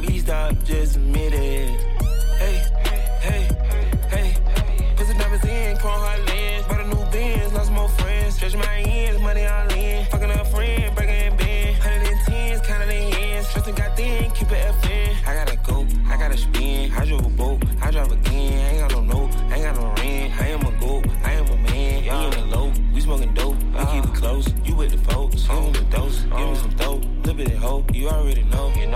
[0.00, 1.68] baby, stop, just admit it.
[2.38, 2.62] Hey,
[3.20, 3.48] hey,
[4.10, 4.36] hey, hey.
[4.98, 6.66] it never in, chrome hot lens.
[6.66, 8.34] Bought a new Benz, lost more friends.
[8.36, 10.06] Stretch my ends, money all in.
[10.06, 11.76] Fucking a friend, breaking and.
[11.78, 13.48] Hundred and tens, counting in ends.
[13.48, 15.26] Stressing got thin, keep it FN.
[15.26, 16.92] I gotta go, I gotta spin.
[16.92, 18.58] I drove a boat, I drive again.
[18.66, 20.40] I ain't got no note, I ain't got no rent.
[20.40, 22.04] I am a goat, I am a man.
[22.04, 22.24] Yeah.
[22.24, 23.56] In the low, we smoking dope.
[23.56, 25.46] We keep it close, you with the folks.
[25.46, 27.04] Give me the dose, give me some dope.
[27.24, 28.72] Little bit of hope, you already know.
[28.76, 28.87] You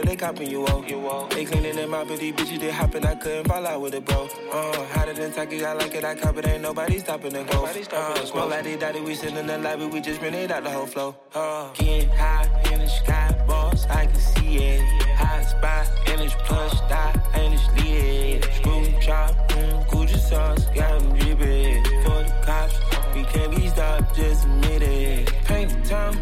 [0.00, 0.88] that they copping you off.
[0.88, 1.30] You off.
[1.30, 4.04] They cleaning them out, but these bitches they hopping, I couldn't fall out with it,
[4.04, 4.28] bro.
[4.52, 7.92] Uh, hotter than Taki, I like it, I cop it, ain't nobody stopping the growth.
[7.92, 10.70] Uh, smoke like they daddy, we sitting in the lobby, we just rented out the
[10.70, 11.14] whole flow.
[11.34, 15.02] Uh, getting high in the sky, boss, I can see it.
[15.16, 18.44] Hot spot, and it's plush, dot, and it's lit.
[18.54, 21.84] Screw chop, mm, Gucci sauce, got them dripping.
[22.04, 22.78] For the cops,
[23.14, 25.26] we can't be stopped, just admit it.
[25.44, 26.14] Paint the town,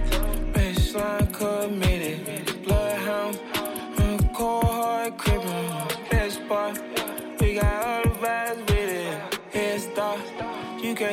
[0.98, 2.37] baseline committed.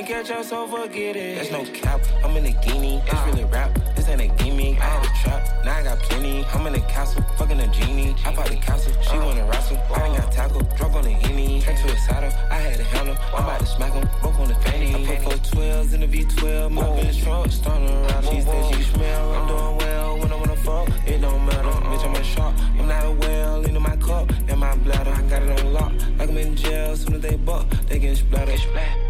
[0.05, 1.35] Catch us, so forget it.
[1.35, 3.01] There's no cap, I'm in a guinea.
[3.07, 4.79] It's really rap, this ain't a gimmick.
[4.79, 6.45] I had a trap, now I got plenty.
[6.53, 8.15] I'm in the castle, fucking a genie.
[8.23, 9.77] I bought the castle, she wanna wrestle.
[9.95, 11.61] I ain't got tackle, drop on the henny.
[11.61, 13.17] Track to a saddle, I had a handle.
[13.33, 14.93] I'm about to smack him, broke on the fanny.
[14.93, 18.23] I put four 12s in the V12, my bitch trunk, starting around.
[18.25, 20.87] She said she smell, I'm doing well when I wanna fuck.
[21.07, 22.55] It don't matter, bitch, I'm a shark.
[22.77, 25.11] I'm not a whale, into my cup, and my bladder.
[25.11, 25.34] I got
[25.75, 26.95] like I'm in jail.
[26.95, 28.61] Soon as they buck, they get splattered.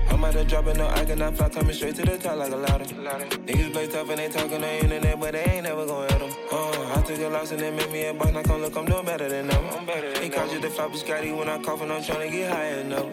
[0.09, 2.51] I'm about to drop it, no, I cannot fly, coming straight to the top like
[2.51, 2.85] a ladder.
[2.85, 6.19] Niggas play tough and they talking on the internet, but they ain't never gonna hit
[6.19, 6.31] them.
[6.51, 8.85] Uh, I took a loss and they made me a boss, now come look, I'm
[8.85, 9.65] doing better than them.
[9.71, 12.37] I'm better They called you the flopper Scotty when I cough and I'm trying to
[12.37, 13.11] get higher enough.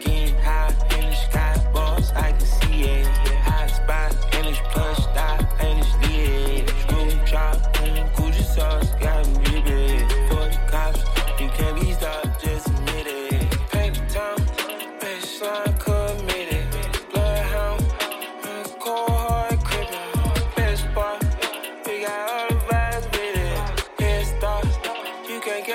[0.00, 3.06] Getting high in the sky, boss, I can see it.
[3.42, 6.68] Hot spot, and it's plush, dot, and it's lit.
[6.82, 10.08] Screw mm, Gucci sauce, got them dripping.
[10.28, 11.11] For the cops,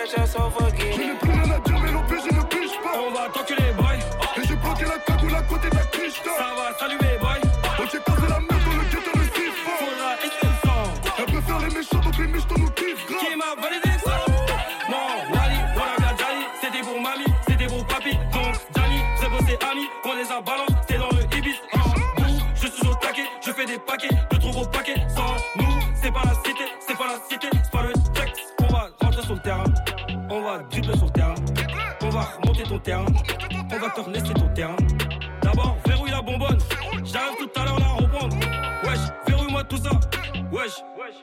[0.08, 0.77] you can't
[32.68, 33.06] ton terrain.
[33.72, 34.76] On va te renaisser ton terrain.
[35.42, 36.60] D'abord, verrouille la bonbonne.
[37.04, 38.36] J'arrive tout à l'heure à reprendre.
[38.84, 39.92] Wesh, verrouille-moi tout ça.
[40.52, 41.16] Wesh, wesh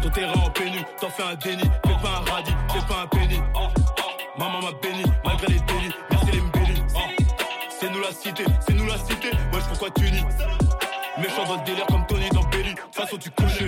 [0.00, 3.06] ton terrain en pénu, t'en fais un déni, fais pas un radis, fais pas un
[3.08, 3.40] penny.
[4.38, 6.82] Maman m'a béni, malgré les délits, merci les mbélis.
[7.68, 10.24] C'est nous la cité, c'est nous la cité, wesh pourquoi tu nies?
[11.18, 13.67] Méchant dans le délire comme Tony dans Belly, façon tu couché,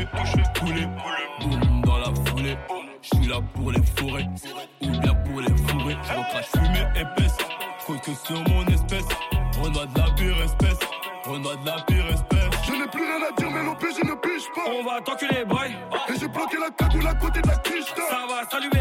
[14.94, 15.76] va t'enculer, boy.
[16.08, 18.79] Et j'ai bloqué la cagoule à côté de la quiche Ça va saluer,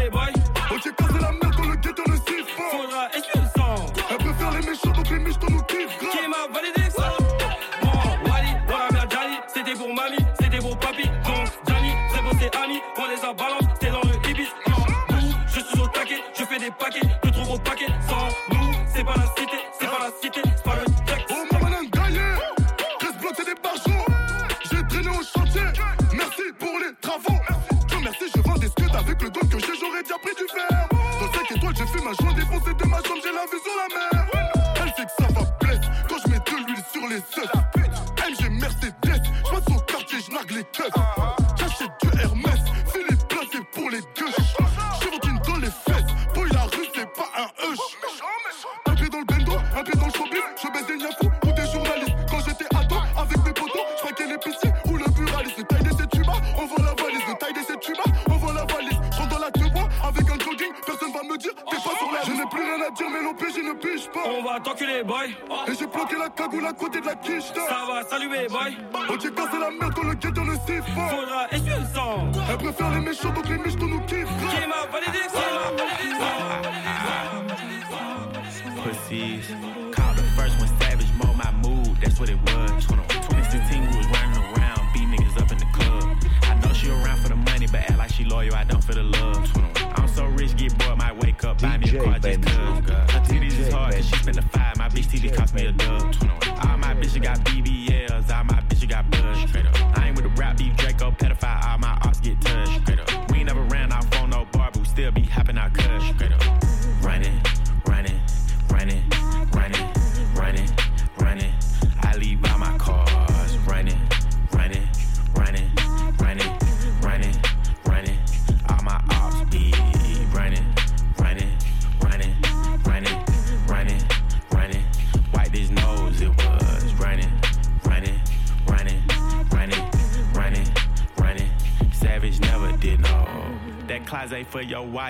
[94.38, 96.39] five, my bitch titties cost me a dub.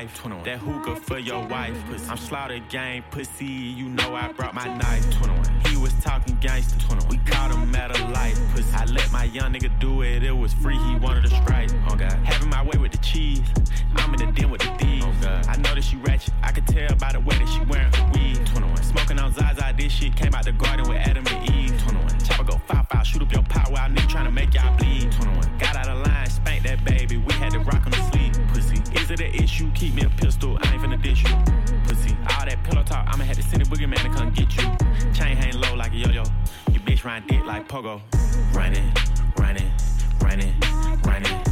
[0.03, 0.17] Wife.
[0.17, 0.45] 21.
[0.45, 1.77] That hookah for your wife.
[1.87, 2.11] Pussy.
[2.11, 3.45] I'm slaughter gang, pussy.
[3.45, 5.11] You know I brought my knife.
[5.17, 5.45] 21.
[5.67, 6.79] He was talking gangster.
[6.87, 7.09] 21.
[7.09, 8.41] We caught him at a light.
[8.55, 8.73] Pussy.
[8.75, 10.23] I let my young nigga do it.
[10.23, 10.79] It was free.
[10.79, 11.71] He wanted a strike.
[11.89, 12.13] Oh God.
[12.25, 13.43] Having my way with the cheese.
[13.97, 15.05] I'm in the den with the thieves.
[15.07, 15.47] Oh God.
[15.47, 16.33] I know that she ratchet.
[16.43, 18.47] I can tell by the way that she wearing her weed.
[18.47, 18.77] 21.
[18.83, 19.75] Smoking on Zaza.
[19.77, 21.79] This shit came out the garden with Adam and Eve.
[21.83, 22.21] 21.
[22.21, 23.07] Chopper go five five.
[23.07, 24.77] Shoot up your pot while nigga trying to make y'all
[29.61, 29.71] Issue?
[29.75, 30.59] Keep me a pistol.
[30.63, 31.37] I ain't finna dish you.
[31.85, 32.17] Pussy.
[32.31, 33.07] All that pillow talk.
[33.09, 34.63] I'ma have to send a boogeyman to come get you.
[35.13, 36.25] Chain hang low like a yo-yo.
[36.73, 38.01] You bitch ride dick like pogo.
[38.55, 38.93] Running,
[39.37, 39.71] running,
[40.23, 40.55] running,
[41.05, 41.50] running,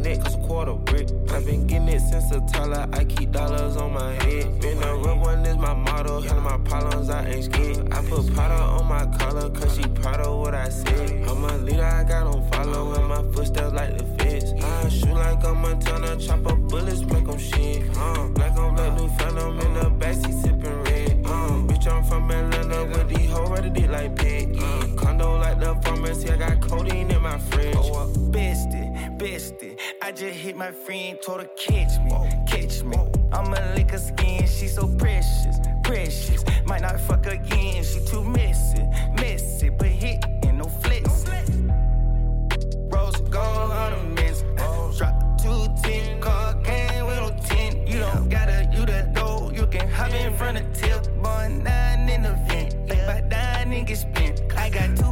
[0.00, 1.08] neck, cause a quarter brick.
[1.30, 4.60] I've been getting it since a toddler, I keep dollars on my head.
[4.60, 7.92] Been a real one is my motto, handle my problems, I ain't scared.
[7.92, 11.28] I put powder on my collar, cause she proud of what I said.
[11.28, 14.52] I'm a leader, I got on follow in my footsteps like the feds.
[14.62, 17.88] I shoot like I'm Montana, chop up bullets, make them shit.
[17.96, 21.22] Uh, black on black, new phantom in the backseat sipping red.
[21.24, 24.58] Uh, bitch, I'm from Atlanta with these hoes ready dick like Peggy.
[24.58, 27.76] Uh, condo like the pharmacy, I got codeine in my fridge.
[28.30, 28.89] Bestie,
[29.22, 32.10] I just hit my friend, told her catch me,
[32.46, 32.96] catch me.
[33.34, 36.42] I'ma lick her skin, she so precious, precious.
[36.64, 41.26] Might not fuck again, she too messy, messy, but hit and no flex.
[42.88, 44.42] Rose gold ornaments,
[44.96, 46.22] drop two ten,
[46.64, 47.86] came with no ten.
[47.86, 52.08] You don't gotta, you the dough, you can hop in front of tip, boy nine
[52.08, 54.40] in the vent, about dying and get spent.
[54.56, 55.09] I got two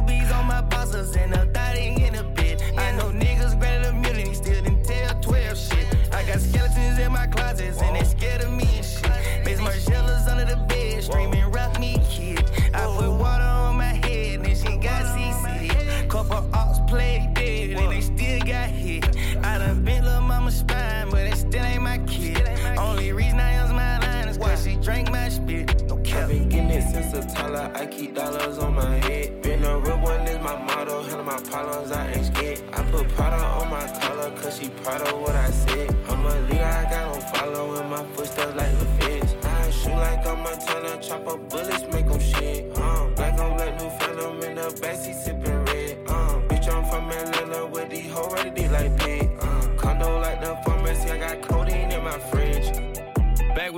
[27.75, 29.41] I keep dollars on my head.
[29.41, 31.01] Been a real one is my motto.
[31.03, 32.61] Handle my problems, I ain't scared.
[32.73, 35.95] I put powder on my collar, cause she proud of what I said.
[36.09, 39.35] I'm a leader, I got on follow in my footsteps like the feds.
[39.45, 42.71] I shoot like I'm Montana, chop up bullets, make them shit.
[42.75, 45.97] Uh, black on black, new phantom in the backseat sipping red.
[46.07, 49.28] Uh, bitch, I'm from Atlanta with these hoes ready like pig.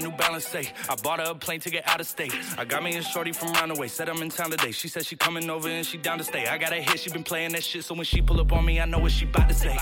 [0.00, 0.72] the New Balance say.
[0.88, 2.34] I bought her a plane to get out of state.
[2.58, 4.72] I got me a shorty from Runaway, said I'm in town today.
[4.72, 6.46] She said she coming over and she down to stay.
[6.46, 8.64] I got a hit, she been playing that shit, so when she pull up on
[8.64, 9.76] me, I know what she bout to say.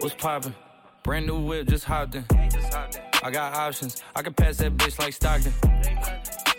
[0.00, 0.54] What's poppin'?
[1.02, 2.24] Brand new whip, just hopped in.
[3.22, 5.52] I got options, I can pass that bitch like Stockton.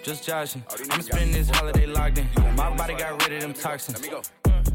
[0.04, 0.64] Just joshing.
[0.89, 2.28] I'm spending this holiday locked in.
[2.56, 4.08] My body got rid of them toxins.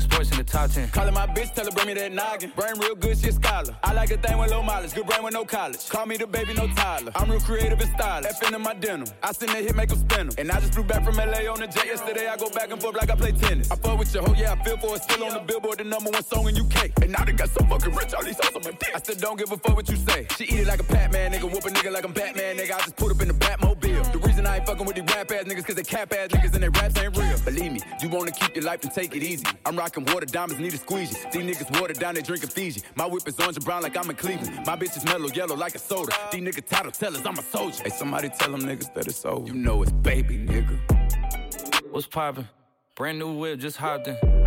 [0.00, 0.88] Sports in the top 10.
[0.90, 2.52] Calling my bitch, tell her bring me that noggin.
[2.56, 3.76] Brain real good, she a scholar.
[3.82, 5.88] I like a thing with low mileage, good brain with no college.
[5.88, 7.12] Call me the baby, no Tyler.
[7.14, 8.30] I'm real creative and stylish.
[8.30, 9.08] F in my denim.
[9.22, 10.30] I send that hit, make them spin.
[10.38, 12.28] And I just flew back from LA on the jet yesterday.
[12.28, 13.70] I go back and forth like I play tennis.
[13.70, 15.02] I fuck with your hoe, yeah, I feel for it.
[15.02, 16.90] Still on the billboard, the number one song in UK.
[17.02, 18.92] And now they got so fucking rich, all these hoes on my dick.
[18.94, 20.26] I still don't give a fuck what you say.
[20.36, 21.50] She eat it like a Pac-Man, nigga.
[21.50, 22.72] Whoop a nigga like I'm Batman, nigga.
[22.72, 24.12] I just put up in the Batmobile.
[24.12, 26.54] The reason I ain't fucking with these rap ass niggas, cause they cap ass niggas
[26.54, 27.38] and they raps ain't real.
[27.44, 29.44] Believe me, you wanna keep your life and take it easy.
[29.66, 31.16] I'm rocking water, diamonds need a squeegee.
[31.32, 32.82] These niggas water down, they drinking Fiji.
[32.94, 34.64] My whip is orange and brown like I'm in Cleveland.
[34.64, 36.12] My bitch is mellow yellow like a soda.
[36.30, 37.82] These niggas title tellers, I'm a soldier.
[37.82, 39.44] Hey, somebody tell them niggas that it's over.
[39.44, 40.78] You know it's baby, nigga.
[41.90, 42.48] What's poppin'?
[42.94, 44.41] Brand new whip, just hopped in.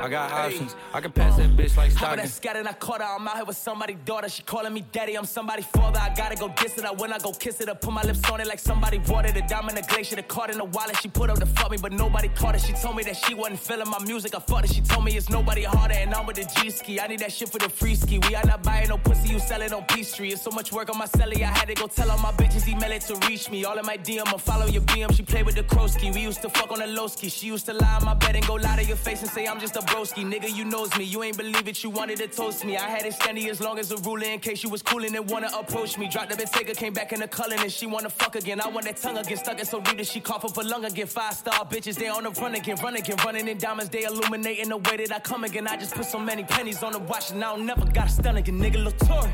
[0.00, 0.76] I got options.
[0.94, 2.18] I can pass that bitch like Stockton.
[2.18, 3.06] that scattered, I caught her.
[3.06, 4.28] I'm out here with somebody's daughter.
[4.28, 5.16] She calling me daddy.
[5.16, 5.98] I'm somebody's father.
[5.98, 6.84] I gotta go diss it.
[6.84, 7.68] I when I go kiss it.
[7.68, 9.48] I put my lips on it like somebody watered it.
[9.48, 10.96] Diamond the glacier, the card in the wallet.
[11.00, 12.60] She put up to fuck me, but nobody caught it.
[12.60, 14.34] She told me that she wasn't feeling my music.
[14.36, 14.74] I fucked it.
[14.74, 17.00] She told me it's nobody harder, and I'm with the G ski.
[17.00, 18.20] I need that shit for the free ski.
[18.20, 19.30] We are not buying no pussy.
[19.30, 20.32] You sell it on P Street.
[20.32, 21.42] It's so much work on my celly.
[21.42, 23.64] I had to go tell all my bitches email it to reach me.
[23.64, 25.12] All in my DM, I follow your BM.
[25.16, 26.14] She played with the Krosky.
[26.14, 27.28] We used to fuck on the low ski.
[27.28, 29.46] She used to lie on my bed and go lie to your face and say
[29.46, 30.24] I'm just a broski.
[30.24, 31.04] Nigga, you knows me.
[31.04, 31.82] You ain't believe it.
[31.82, 32.76] You wanted to toast me.
[32.76, 35.28] I had it steady as long as a ruler in case you was coolin' and
[35.28, 36.08] wanna approach me.
[36.08, 38.60] Dropped the Bentayga, came back in the Cullinan and she wanna fuck again.
[38.60, 40.84] I want that tongue again, stuck it so deep that she cough up a lung
[40.84, 41.06] again.
[41.06, 43.90] Five star bitches, they on the run again, run again, running in diamonds.
[43.90, 45.66] They illuminating the way that I come again.
[45.66, 48.10] I just put so many pennies on the watch and I don't never got a
[48.10, 48.58] stun again.
[48.58, 49.30] Nigga, look Tory.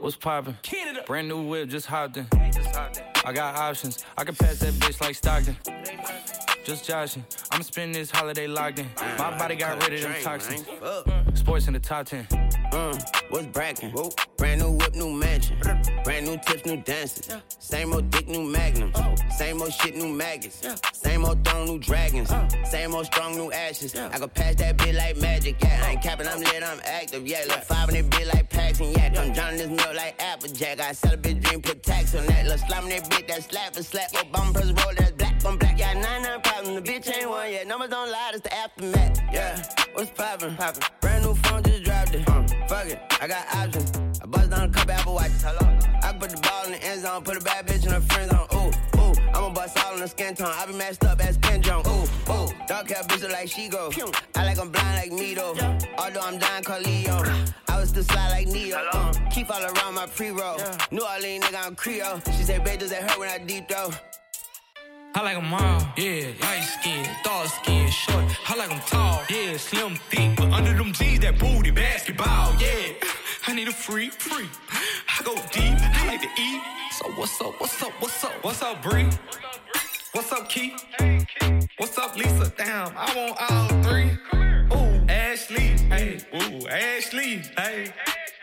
[0.00, 0.56] What's poppin'?
[0.62, 1.02] Canada.
[1.06, 2.26] Brand new whip, just hopped in.
[3.24, 4.04] I got options.
[4.16, 5.56] I can pass that bitch like Stockton.
[6.66, 7.24] Just joshing.
[7.52, 8.88] I'm spending this holiday locked in.
[9.18, 10.64] My body got rid of them toxins.
[11.38, 12.26] Sports in the top 10.
[12.72, 12.98] Uh,
[13.30, 13.92] what's brackin'?
[14.36, 15.56] Brand new whip, new mansion.
[16.02, 17.36] Brand new tips, new dances.
[17.60, 18.96] Same old dick, new magnums.
[19.38, 20.60] Same old shit, new maggots.
[20.92, 22.32] Same old throne, new dragons.
[22.68, 23.94] Same old strong, new ashes.
[23.94, 25.62] I can pass that bit like magic.
[25.62, 27.28] Yeah, I ain't capping, I'm lit, I'm active.
[27.28, 28.90] Yeah, look five in that bit like Paxton.
[28.90, 30.80] Yeah, I'm drowning this milk like Applejack.
[30.80, 32.46] I sell a bitch dream, put tax on that.
[32.46, 34.10] Look, slime that bitch, that slap and slap.
[34.12, 35.78] Obama press roll, that's black on black.
[35.78, 36.82] Yeah, nine nine problem.
[36.82, 37.66] The bitch ain't one yet.
[37.66, 39.20] Numbers don't lie, it's the aftermath.
[39.32, 40.56] Yeah, what's poppin'?
[40.56, 40.82] Poppin'.
[41.00, 42.28] Brand new phone, just dropped it.
[42.28, 43.92] Uh, fuck it, I got options.
[44.22, 45.42] I bust down a couple Apple watches.
[45.42, 45.78] Hello.
[46.02, 48.30] I put the ball in the end zone, put a bad bitch in her friend
[48.30, 48.46] zone.
[48.54, 50.52] Ooh, ooh, I'ma bust all in the skin tone.
[50.52, 51.86] I be matched up as Ken Jeong.
[51.86, 53.90] Ooh, ooh, dark hair bitch look like she go.
[54.34, 55.54] I like I'm blind like me though.
[55.98, 57.22] Although I'm dying Carleo.
[57.68, 58.78] I was still slide like Neo.
[58.92, 60.58] Uh, keep all around my pre-roll.
[60.90, 62.20] New Orleans nigga, I'm Creole.
[62.26, 63.90] She said, babe, does that hurt when I deep throw?
[65.16, 66.26] I like 'em all, yeah.
[66.42, 68.24] Light skin, dark skin, short.
[68.50, 69.56] I like 'em tall, yeah.
[69.56, 72.92] Slim, thick, but under them jeans, that booty, basketball, yeah.
[73.46, 74.46] I need a free, free.
[75.08, 76.60] I go deep, I like to eat.
[76.98, 78.34] So what's up, what's up, what's up?
[78.44, 79.08] What's up, Bree?
[80.12, 80.84] What's up, Keith?
[81.78, 82.52] What's up, Lisa?
[82.54, 84.10] Damn, I want all three.
[84.76, 87.90] Ooh, Ashley, hey, ooh, Ashley, hey.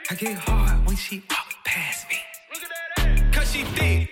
[0.09, 2.17] I get hard when she walk past me.
[2.51, 3.35] Look at that ass.
[3.35, 4.09] Cause she thick,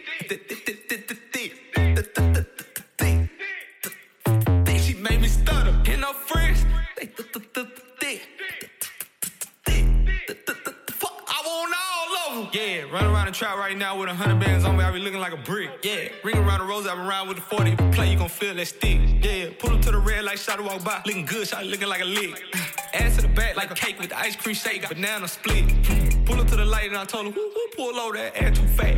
[13.42, 14.84] trap right now with a hundred bands on me.
[14.84, 15.72] I be looking like a brick.
[15.82, 17.76] Yeah, ring around the rose, I be around with the 40.
[17.92, 19.00] Play, you gon' feel that stick.
[19.24, 21.02] Yeah, pull up to the red light, shot walk by.
[21.08, 22.40] Looking good, shot looking like a lick.
[22.94, 24.88] Ass to the back like a cake with the ice cream shake.
[24.88, 25.66] Banana split.
[26.28, 28.60] Pull up to the light and I told her, who, who pull over that ass
[28.60, 28.96] too fat?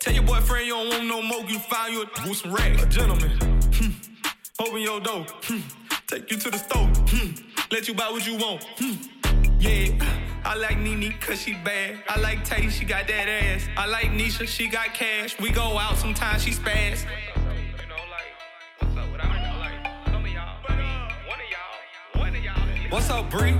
[0.00, 2.82] Tell your boyfriend you don't want no more, you find you a with some racks.
[2.82, 3.32] A gentleman.
[3.74, 3.90] Hmm.
[4.66, 5.26] Open your door.
[5.42, 5.60] Hmm.
[6.06, 6.88] Take you to the store.
[6.88, 7.32] Hmm.
[7.70, 8.64] Let you buy what you want.
[8.78, 8.94] Hmm.
[9.60, 12.02] Yeah, I like Nene cause she bad.
[12.06, 13.66] I like Tay, she got that ass.
[13.76, 15.38] I like Nisha, she got cash.
[15.40, 17.06] We go out sometimes, she spaz.
[22.90, 23.56] What's up, Bree?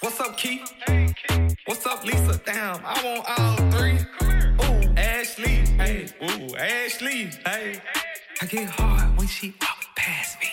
[0.00, 0.72] What's up, Keith?
[1.66, 2.40] What's up, Lisa?
[2.44, 3.98] Damn, I want all three.
[4.64, 7.80] Ooh, Ashley, hey, ooh, Ashley, hey.
[8.40, 10.48] I get hard when she walk past me.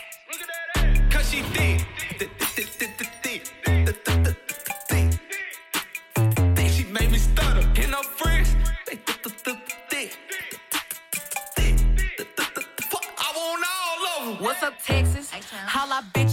[15.54, 16.31] Holla, up,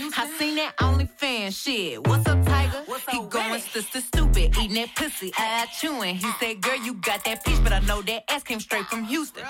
[0.00, 2.06] I seen that OnlyFans shit.
[2.06, 2.84] What's up, Tiger?
[3.10, 6.16] he going sister stupid, eating that pussy, eye chewing.
[6.16, 9.04] He said, girl, you got that peach, but I know that ass came straight from
[9.04, 9.42] Houston.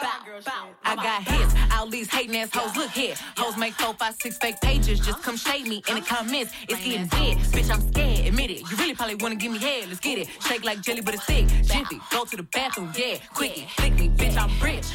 [0.84, 2.74] I got hits, all these hating ass hoes.
[2.76, 5.00] Look here, hoes make four, five, six fake pages.
[5.00, 6.52] Just come shade me in the comments.
[6.68, 7.70] It's getting dead, bitch.
[7.70, 8.26] I'm scared.
[8.28, 8.70] Admit it.
[8.70, 9.88] You really probably wanna give me head.
[9.88, 10.28] Let's get it.
[10.46, 11.46] Shake like jelly, but it's thick.
[11.62, 13.16] Jiffy, go to the bathroom, yeah.
[13.34, 14.36] Quickie, flick me, bitch.
[14.38, 14.86] I'm rich.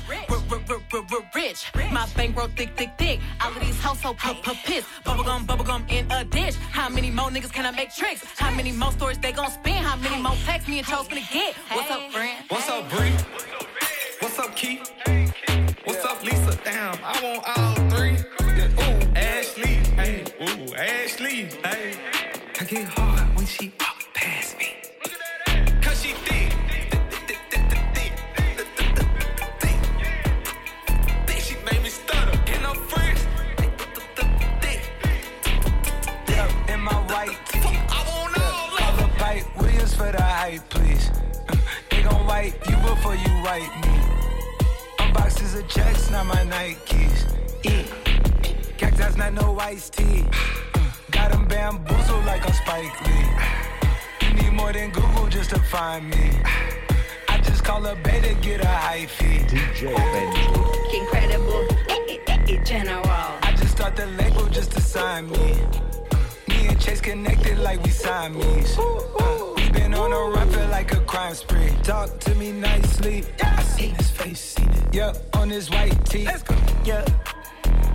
[1.35, 1.71] Rich.
[1.91, 3.19] My bankroll thick, thick, thick.
[3.41, 4.33] All of these household p
[4.65, 4.81] p
[5.43, 5.55] piss.
[5.55, 6.55] Bubblegum, bubblegum in a dish.
[6.71, 8.23] How many more niggas can I make tricks?
[8.37, 9.83] How many more stories they gon' spin?
[9.83, 11.55] How many more texts me and Chose gonna get?
[11.71, 12.45] What's up, friend?
[12.49, 13.13] What's up, Bree?
[14.19, 14.91] What's up, Keith?
[15.85, 16.57] What's up, Lisa?
[16.63, 18.17] Damn, I want all three.
[18.79, 19.75] Ooh, Ashley.
[19.95, 21.49] Hey, ooh, Ashley.
[21.63, 21.93] Hey,
[22.59, 23.73] I get hard when she
[40.43, 41.11] Williams for the hype, please.
[41.89, 43.95] They gon' wipe you before you wipe me.
[44.99, 47.19] Unboxes of checks, not my Nikes.
[47.63, 47.85] E.
[48.77, 50.25] Cactus, not no iced tea.
[51.11, 54.27] Got them bamboozled like I'm Spike Lee.
[54.27, 56.31] You need more than Google just to find me.
[57.29, 59.45] I just call a beta, get a high fee.
[59.51, 60.45] DJ Benji.
[60.99, 63.29] Incredible, eh, eh, eh, general.
[63.47, 65.55] I just start the label just to sign me.
[66.47, 68.77] Me and Chase connected like we Siamese.
[68.77, 69.22] Uh,
[71.33, 71.83] crime spree.
[71.83, 73.23] Talk to me nicely.
[73.43, 74.93] I seen his face, seen it.
[74.93, 76.25] Yeah, on his white tee.
[76.25, 76.55] Let's go.
[76.85, 77.05] Yeah,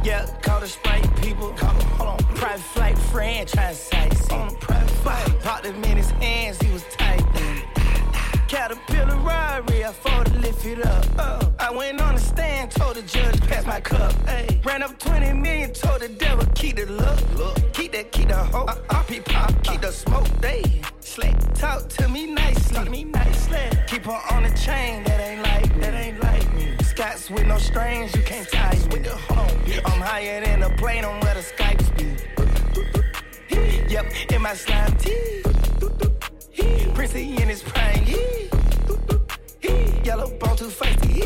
[0.04, 1.52] yeah, call the Sprite people.
[1.52, 2.18] Call them, hold on.
[2.36, 4.30] Private flight franchise sites.
[4.30, 5.40] On a private flight.
[5.40, 7.22] Popped him in his hands, he was tight.
[8.48, 11.04] Caterpillar Rari, I fought to lift it up.
[11.18, 14.14] Uh, I went on the stand, told the judge, pass my cup.
[14.26, 14.58] Ay.
[14.64, 17.20] Ran up 20 million, told the devil, keep the look.
[17.36, 17.72] look.
[17.74, 18.70] Keep that, keep the hope.
[18.70, 20.26] Uh, uh, pop, keep the smoke.
[20.40, 20.62] They
[21.00, 21.36] slick.
[21.54, 22.74] Talk to me nicely.
[22.74, 23.17] Talk to me nicely.
[24.30, 26.76] On the chain, that ain't like, that ain't like me.
[26.82, 28.84] Scots with no strings, you can't tie me.
[28.92, 29.50] With the on,
[29.86, 32.06] I'm higher than a plane on where the Skypes be.
[33.88, 35.42] Yep, in my slime tee.
[36.94, 38.04] Princey in his prime.
[40.04, 41.22] Yellow bone too feisty.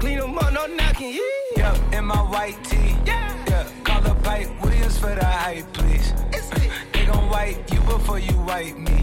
[0.00, 1.18] Clean them up, no knocking.
[1.56, 2.96] Yeah, in my white tee.
[3.06, 3.68] Yeah, yeah.
[3.84, 6.12] Call the pipe Williams for the hype, please.
[6.32, 6.48] It's
[6.92, 9.02] They gon' wipe you before you wipe me.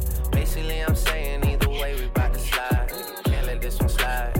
[0.53, 2.91] Basically, I'm saying either way we bout to slide.
[3.23, 4.33] Can't let this one slide.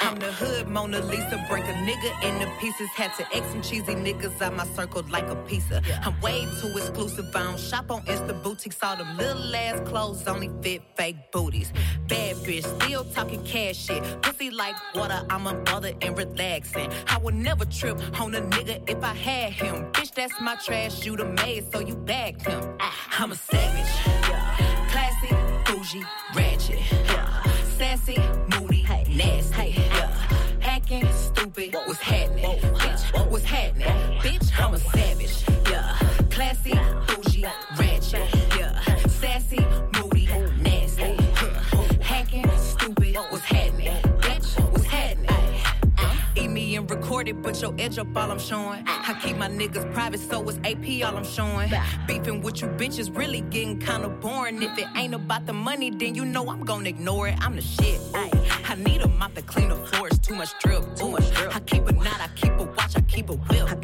[0.00, 2.88] I'm the hood Mona Lisa, break a nigga into pieces.
[2.88, 5.80] Had to X some cheesy niggas out my circle like a pizza.
[6.02, 7.26] I'm way too exclusive.
[7.36, 8.76] I don't shop on Insta boutiques.
[8.82, 11.72] All them little ass clothes only fit fake booties.
[12.08, 14.02] Bad bitch, still talking cash shit.
[14.22, 16.90] Pussy like water, I'm a mother and relaxing.
[17.06, 19.92] I would never trip on a nigga if I had him.
[19.92, 21.06] Bitch, that's my trash.
[21.06, 22.76] You the maid, so you bagged him.
[22.80, 24.23] Ah, I'm a savage.
[25.84, 26.02] Bougie,
[26.34, 26.78] ratchet.
[27.76, 28.16] Sassy,
[28.48, 29.74] moody, nasty.
[29.76, 30.08] Yeah.
[30.60, 32.58] Hacking, stupid, what's happening?
[32.58, 33.88] Bitch, what's happening?
[34.20, 35.44] Bitch, I'm a savage.
[35.70, 35.94] Yeah,
[36.30, 36.72] classy,
[37.06, 37.44] bougie,
[47.28, 48.84] it, but your edge up all I'm showing.
[48.86, 51.70] I keep my niggas private, so it's AP all I'm showing.
[52.06, 54.62] Beefing with you bitches really getting kinda boring.
[54.62, 57.36] If it ain't about the money, then you know I'm gonna ignore it.
[57.40, 58.00] I'm the shit.
[58.16, 58.30] Ooh.
[58.66, 60.82] I need a mop to clean the floors, too much drip.
[60.96, 61.54] Too much drip.
[61.54, 63.83] I keep a knot, I keep a watch, I keep a whip.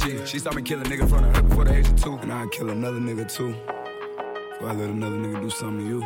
[0.00, 0.26] G.
[0.26, 2.16] She saw me kill a nigga in front of her before the age of two.
[2.16, 3.52] And I'd kill another nigga too.
[3.52, 6.02] Before I let another nigga do something to you.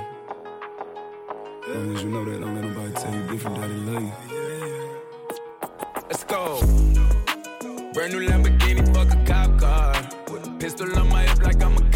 [1.68, 4.02] As long as you know that, don't let nobody tell you different that they love
[4.02, 4.12] you.
[6.08, 6.60] Let's go.
[7.92, 9.92] Brand new Lamborghini, fuck a cop car.
[10.30, 11.90] With a pistol on my hip like I'm a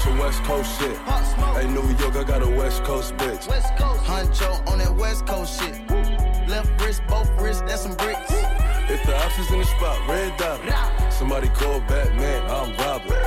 [0.00, 0.96] some West Coast shit.
[0.96, 3.48] Hey, New York, I got a West Coast bitch.
[3.48, 4.00] West Coast.
[4.04, 5.78] Huncho on that West Coast shit.
[6.48, 8.32] Left wrist, both wrists, that's some bricks.
[8.88, 11.12] If the options in the spot, red dot.
[11.12, 13.19] Somebody call Batman, I'm robbing.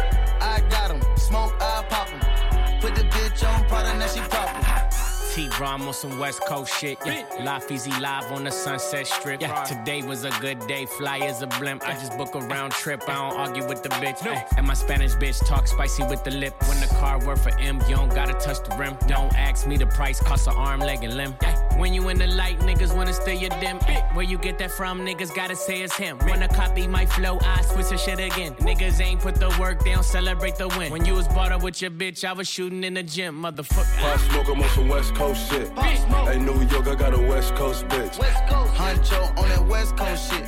[5.62, 6.98] I'm on some West Coast shit.
[7.06, 9.42] Yeah, Life easy live on the Sunset Strip.
[9.42, 11.88] Yeah, today was a good day, fly as a blimp.
[11.88, 14.26] I just book a round trip, I don't argue with the bitch.
[14.26, 16.56] Ay, and my Spanish bitch talk spicy with the lip.
[16.68, 18.96] When the car worth for M, you don't gotta touch the rim.
[19.08, 21.34] Don't ask me the price, cost an arm, leg, and limb.
[21.78, 23.78] When you in the light, niggas wanna steal your dim.
[24.16, 26.18] Where you get that from, niggas gotta say it's him.
[26.30, 28.54] Wanna copy my flow, I switch the shit again.
[28.70, 30.92] Niggas ain't put the work, they don't celebrate the win.
[30.92, 33.98] When you was bought up with your bitch, I was shooting in the gym, motherfucker.
[33.98, 35.68] Pop smoke, I'm on some West Coast shit.
[35.78, 38.18] Hey, New York, I got a West Coast bitch.
[38.20, 38.74] West Coast.
[38.74, 40.46] Huncho on that West Coast shit.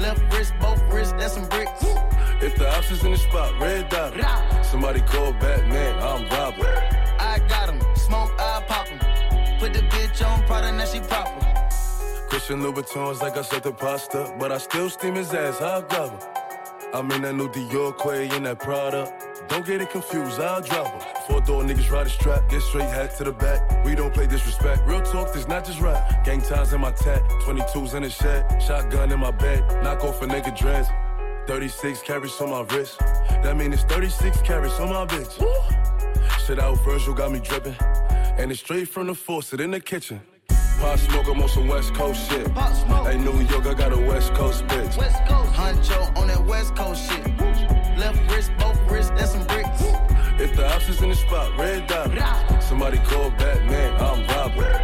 [0.00, 1.84] Left wrist, both wrists, that's some bricks.
[2.44, 4.12] If the ops is in the spot, red dot.
[4.66, 6.76] Somebody call Batman, I'm Robert.
[7.18, 7.80] I got him.
[7.96, 8.98] Smoke, I pop him.
[9.58, 11.40] Put the bitch on Prada, now she proper.
[12.28, 16.10] Christian Louboutins like I said the pasta, but I still steam his ass, I'll grab
[16.10, 16.28] him.
[16.92, 19.10] I'm in that new Dior Quay in that Prada.
[19.48, 21.22] Don't get it confused, I'll drop him.
[21.26, 23.86] Four door niggas ride a strap, get straight hat to the back.
[23.86, 24.86] We don't play disrespect.
[24.86, 26.26] Real talk, this not just rap.
[26.26, 30.20] Gang ties in my tat, 22s in the shed, shotgun in my bed, knock off
[30.20, 30.90] a nigga dress.
[31.46, 32.98] 36 carats on my wrist.
[32.98, 35.34] That mean it's 36 carats on my bitch.
[36.46, 37.76] Shit out Virgil got me dripping.
[38.38, 40.20] And it's straight from the faucet in the kitchen.
[40.80, 42.48] Pop smoke, I'm on some West Coast shit.
[42.48, 44.96] Hey, New York, I got a West Coast bitch.
[44.96, 45.52] West Coast.
[45.52, 47.24] Huncho on that West Coast shit.
[47.98, 49.82] Left wrist, both wrists, that's some bricks.
[50.36, 52.62] If the ops is in the spot, red dot.
[52.62, 54.83] Somebody call Batman, I'm Robert.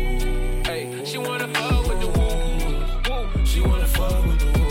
[1.11, 2.85] She wanna fuck with the woo.
[3.03, 3.45] woo.
[3.45, 4.70] She wanna fuck with the She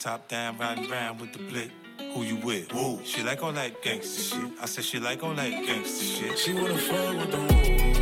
[0.00, 1.72] Top down, riding around with the blick.
[2.14, 2.72] Who you with?
[2.72, 3.00] Woo.
[3.04, 4.52] She like all that gangster shit.
[4.62, 6.38] I said she like all that gangster shit.
[6.38, 7.97] She wanna fuck with the She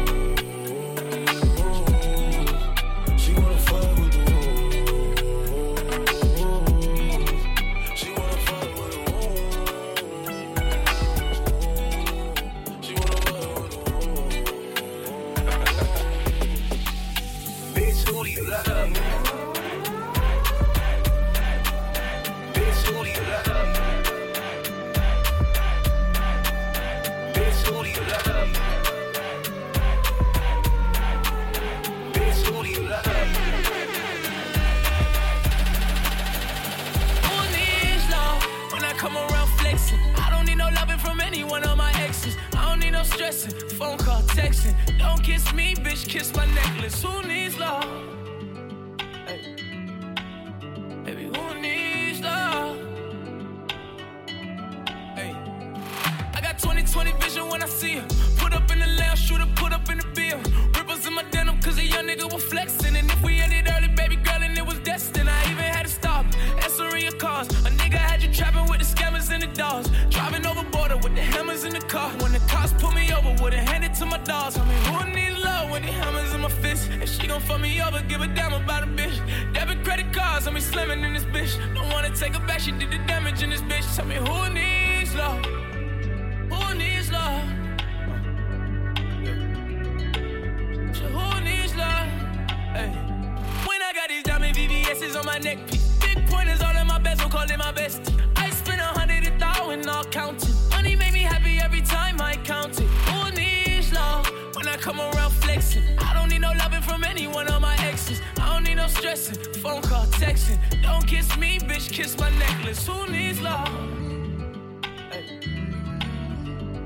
[105.10, 105.82] around flexing?
[105.98, 108.20] I don't need no loving from any one of my exes.
[108.40, 110.58] I don't need no stressing, phone call, texting.
[110.82, 112.86] Don't kiss me, bitch, kiss my necklace.
[112.86, 113.70] Who needs love?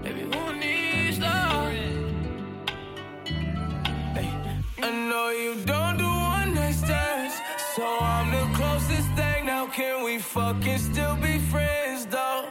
[0.03, 1.73] Baby, who needs love?
[4.83, 7.35] I know you don't do one night stands,
[7.75, 9.47] so I'm the closest thing.
[9.47, 12.49] Now can we fucking still be friends though?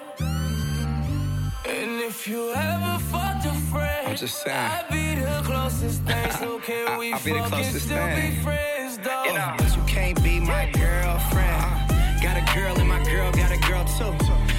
[1.66, 3.00] And if you ever
[4.10, 4.58] I'm just saying.
[4.58, 6.32] I'd be the closest thing.
[6.40, 8.32] So can I- we I'll be the closest still thing.
[8.36, 9.24] be friends though?
[9.26, 11.64] You uh, know, but you can't be my girlfriend.
[11.92, 14.59] Uh, got a girl and my girl got a girl too.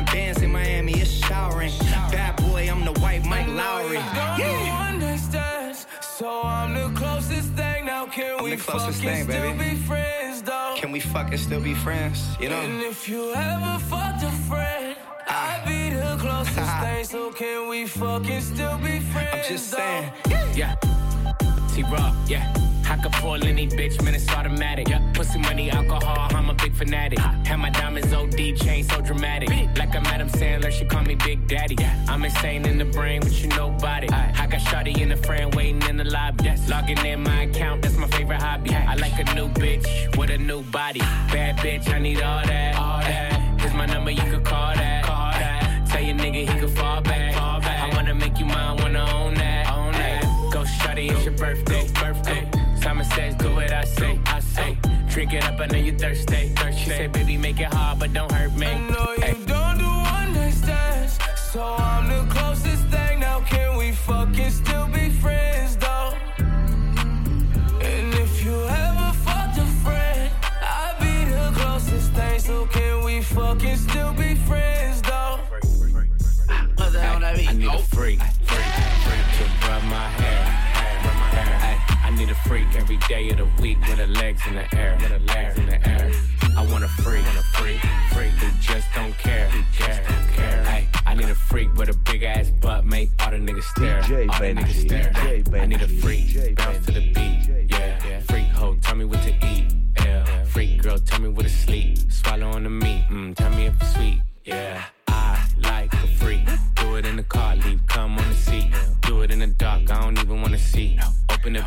[0.05, 1.71] bands in Miami, it's showering.
[2.11, 4.01] Bad boy, I'm the white Mike Lowrey.
[4.15, 7.85] Don't do one night stands, so I'm the closest thing.
[7.85, 9.69] Now can we fucking thing, still baby.
[9.71, 10.75] be friends though?
[10.77, 12.35] Can we fucking still be friends?
[12.39, 12.89] You And know?
[12.89, 14.95] if you ever fucked a friend,
[15.27, 15.61] ah.
[15.61, 17.03] I'd be the closest thing.
[17.05, 19.29] So can we fucking still be friends?
[19.33, 19.77] I'm just though?
[19.77, 20.11] saying.
[21.77, 21.87] Yeah.
[21.87, 22.53] T-Raw, yeah.
[22.89, 24.89] I could pull any bitch, man, it's automatic.
[24.89, 25.11] Yeah.
[25.13, 27.19] Pussy money, alcohol, I'm a big fanatic.
[27.19, 29.49] Have my diamonds OD, chain so dramatic.
[29.77, 31.77] Like I'm Adam Sandler, she call me Big Daddy.
[32.09, 34.07] I'm insane in the brain, but you know nobody.
[34.09, 36.51] I got Shawty in the frame, waiting in the lobby.
[36.67, 38.73] Logging in my account, that's my favorite hobby.
[38.73, 40.99] I like a new bitch with a new body.
[40.99, 42.75] Bad bitch, I need all that.
[42.75, 43.61] All that.
[43.61, 45.03] Here's my number, you could call that.
[45.05, 45.87] Call that.
[45.89, 47.33] Tell your nigga he could fall back.
[47.35, 47.79] Fall back.
[47.83, 49.15] I wanna make you mine, wanna own that.
[49.15, 49.30] Own that.
[51.01, 51.87] Go shawty, it's your birthday.
[51.93, 52.51] Birthday.
[52.81, 54.19] Simon says, do what I say.
[54.25, 54.77] I say.
[55.09, 56.49] Drink it up, I know you thirsty.
[56.55, 56.83] thirsty.
[56.83, 58.67] She said, baby, make it hard, but don't hurt me.
[58.67, 61.17] I know you don't do one night stands,
[61.51, 63.19] so I'm the closest thing.
[63.19, 66.13] Now can we fucking still be friends though?
[67.81, 72.39] And if you ever fucked a friend, I'd be the closest thing.
[72.39, 75.39] So can we fucking still be friends though?
[77.23, 78.65] I need a freak, freak,
[79.03, 80.50] freak to rub my hair, hair,
[82.25, 85.09] need a freak every day of the week with her legs in the air, with
[85.09, 86.11] her legs in the air.
[86.55, 87.79] I want a freak, want a freak,
[88.13, 90.63] freak who just don't care, who just don't care.
[90.67, 94.01] Ay, I need a freak with a big ass butt, make all the niggas stare,
[94.03, 95.11] DJ all the niggas stare.
[95.13, 98.19] DJ I need a freak, DJ bounce to the beat, yeah.
[98.19, 100.43] Freak hoe, tell me what to eat, yeah.
[100.43, 103.81] Freak girl, tell me where to sleep, swallow on the meat, mm, tell me if
[103.81, 104.83] it's sweet, yeah.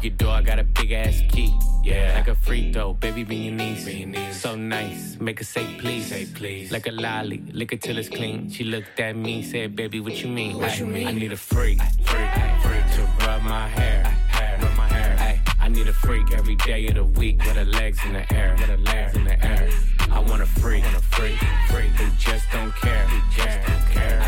[0.04, 1.56] Your door, I got a big ass key.
[1.82, 4.40] Yeah, like a freak though, baby, be your knees.
[4.40, 6.06] So nice, make her say please.
[6.08, 6.70] Say please.
[6.70, 8.50] Like a lolly, lick it till it's clean.
[8.50, 10.58] She looked at me, said, baby, what you mean?
[10.58, 11.06] What you mean?
[11.06, 12.30] I need a freak, freak,
[12.62, 15.40] freak to rub my hair, hair, rub my hair.
[15.60, 18.54] I need a freak every day of the week with her legs in the air,
[18.58, 19.70] with her legs in the air.
[20.10, 21.38] I want a freak, want a freak,
[21.70, 24.23] freak who just don't care, who just don't care.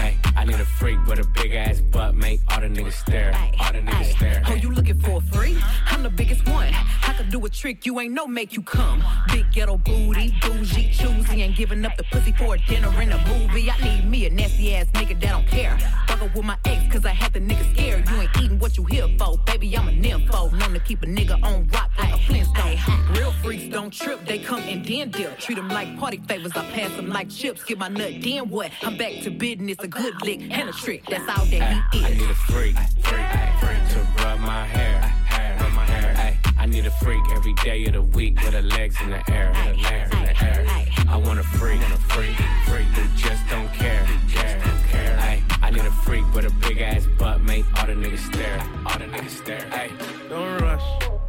[0.46, 3.80] Need a freak with a big ass butt, make all the niggas stare, all the
[3.80, 4.42] niggas stare.
[4.46, 5.58] Oh, you looking for a free?
[5.86, 6.72] I'm the biggest one.
[6.72, 9.02] I could do a trick you ain't no make you come.
[9.32, 13.18] Big ghetto booty, bougie, choosy, ain't giving up the pussy for a dinner in a
[13.26, 13.68] movie.
[13.68, 15.76] I need me a nasty ass nigga that don't care.
[16.06, 18.08] Fuck up with my ex, cause I had the nigga scared.
[18.08, 19.76] You ain't eating what you here for, baby.
[19.76, 20.52] I'm a nympho.
[20.52, 22.78] Known to keep a nigga on rock like a Flintstone.
[23.14, 25.38] Real freaks don't trip, they come and then dip.
[25.38, 27.64] Treat them like party favors, I pass them like chips.
[27.64, 28.70] Get my nut, then what?
[28.82, 31.04] I'm back to business, a good lick and a trick.
[31.06, 33.26] That's all that he I need a freak, freak,
[33.60, 36.14] freak to rub my hair, hair, rub my hair.
[36.16, 39.30] Ay, I need a freak every day of the week with her legs in the
[39.30, 40.66] air, with her legs in the air.
[41.08, 42.36] I want a freak, want a freak,
[42.66, 45.18] freak who just don't care, who care.
[45.20, 48.60] Ay, I need a freak with a big ass butt, make all the niggas stare,
[48.84, 49.66] all the niggas stare.
[49.72, 49.90] Ay,
[50.28, 50.84] Don't rush,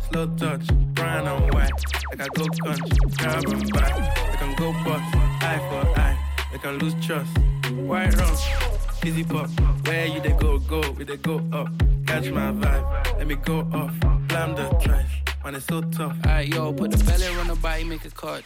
[0.10, 1.72] slow touch, brown and white.
[2.10, 4.16] Like I go country, carbon back.
[4.32, 6.18] They can go bust, eye for eye.
[6.52, 7.38] They can lose trust.
[7.76, 8.36] White rum,
[9.24, 9.50] pop.
[9.86, 11.70] Where you they go, go, we they go up.
[12.06, 13.92] Catch my vibe, let me go off.
[14.28, 16.16] Blam the trash, man, it's so tough.
[16.26, 18.46] Alright, yo, put the belly on the body, make it catch.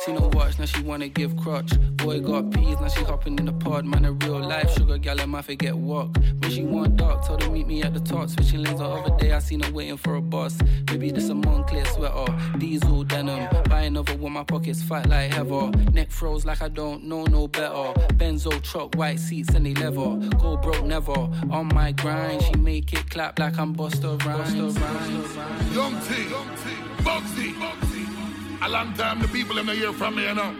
[0.00, 1.72] Seen her watch, now she wanna give crutch.
[1.96, 3.84] Boy got peas, now she hopping in the pod.
[3.84, 6.16] Man, a real life sugar gal, I forget walk.
[6.38, 8.30] When she want dark, told her meet me at the top.
[8.30, 10.56] Switching lanes the other day, I seen her waiting for a bus.
[10.90, 13.46] Maybe this a Moncler sweater, diesel denim.
[13.68, 15.70] Buy another one, my pockets fight like heather.
[15.92, 17.92] Neck froze like I don't know no better.
[18.14, 20.16] Benzo truck, white seats and they leather.
[20.38, 21.28] Go broke never.
[21.50, 24.78] On my grind, she make it clap like I'm Busta Rhymes.
[25.74, 26.14] Young T,
[27.04, 27.89] Bugsey.
[28.62, 30.54] A long time the people in the hear from me, you know.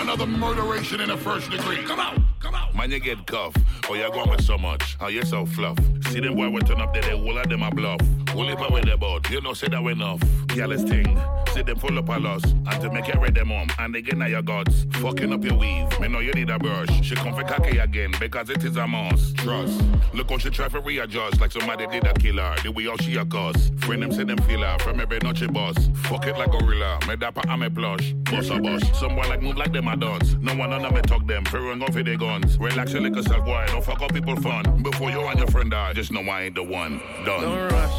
[0.00, 1.82] Another murderation in the first degree.
[1.84, 2.31] Come out.
[2.74, 3.54] Man, you get cuff.
[3.88, 4.96] Oh, you're going with so much.
[5.00, 5.78] Oh, you so fluff.
[6.08, 8.00] See them boy we turn up there, they all of them a bluff.
[8.34, 10.20] All it with the boat, you know, say that we enough.
[10.48, 11.18] Careless thing.
[11.52, 12.42] See them full up a loss.
[12.44, 13.68] And to make it read them home.
[13.78, 14.86] And they get now your gods.
[14.92, 16.00] Fucking up your weave.
[16.00, 16.88] Me know you need a brush.
[17.02, 19.36] She come for cocky again because it is a must.
[19.36, 19.82] Trust.
[20.14, 22.54] Look how she try for readjust like somebody did a killer.
[22.62, 23.70] The way how she a cause.
[23.80, 24.78] Friend them say them feel her.
[24.78, 25.76] From every noche boss.
[25.94, 26.98] Fuck it like gorilla.
[27.06, 28.12] Me dapper and me plush.
[28.30, 28.82] Boss a boss.
[28.98, 30.34] Someone like move like them a dance.
[30.40, 31.44] No one on me talk them.
[31.44, 32.58] Fear and go for their guns.
[32.58, 33.64] Relax your liquor self, boy.
[33.68, 34.82] Don't fuck up people fun.
[34.82, 37.00] Before you and your friend die, just know I ain't the one.
[37.24, 37.42] Done.
[37.42, 37.96] Don't rush,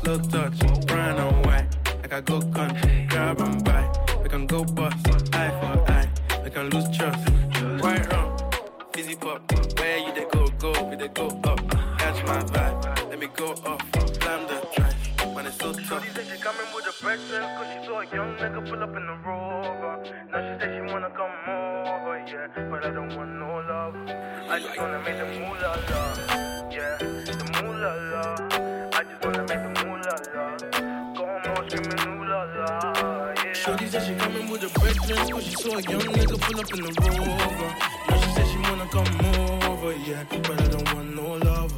[0.00, 1.66] slow touch, brown and white.
[2.02, 3.84] Like I go country, grab and buy.
[4.22, 4.96] We can go bust,
[5.34, 6.08] eye for eye.
[6.44, 7.28] We can lose trust.
[7.82, 8.36] White rum,
[8.92, 9.40] fizzy pop.
[9.78, 11.60] Where you they go, go, we they go up.
[11.98, 13.82] Catch my vibe, let me go off.
[14.20, 14.53] Slam the
[15.72, 16.00] so.
[16.00, 18.96] She said she coming with a breakfast, cause she saw a young nigga pull up
[18.96, 19.94] in the rover.
[20.30, 22.70] Now she said she wanna come over, yeah.
[22.70, 23.94] But I don't want no love.
[24.50, 26.96] I just wanna make the moolah love yeah.
[26.98, 32.24] The moolah love I just wanna make the moolah love Go home all screaming ooh
[32.28, 33.52] la la, yeah.
[33.52, 36.72] Shorty said she coming with a breakfast, cause she saw a young nigga pull up
[36.74, 37.70] in the rover.
[38.10, 40.24] Now she said she wanna come over, yeah.
[40.30, 41.72] But I don't want no love.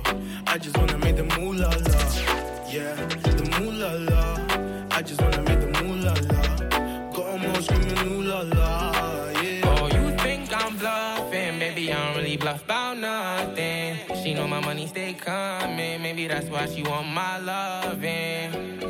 [0.46, 2.94] I just wanna make the moolah la, yeah.
[2.94, 4.22] The moolah la.
[4.96, 7.10] I just wanna make the moolah la.
[7.12, 9.62] Go home all screaming ooh la la, yeah.
[9.64, 11.58] Oh, you think I'm bluffing?
[11.58, 13.96] Baby, I don't really bluff about nothing.
[14.22, 16.02] She know my money stay coming.
[16.02, 18.80] Maybe that's why she want my loving.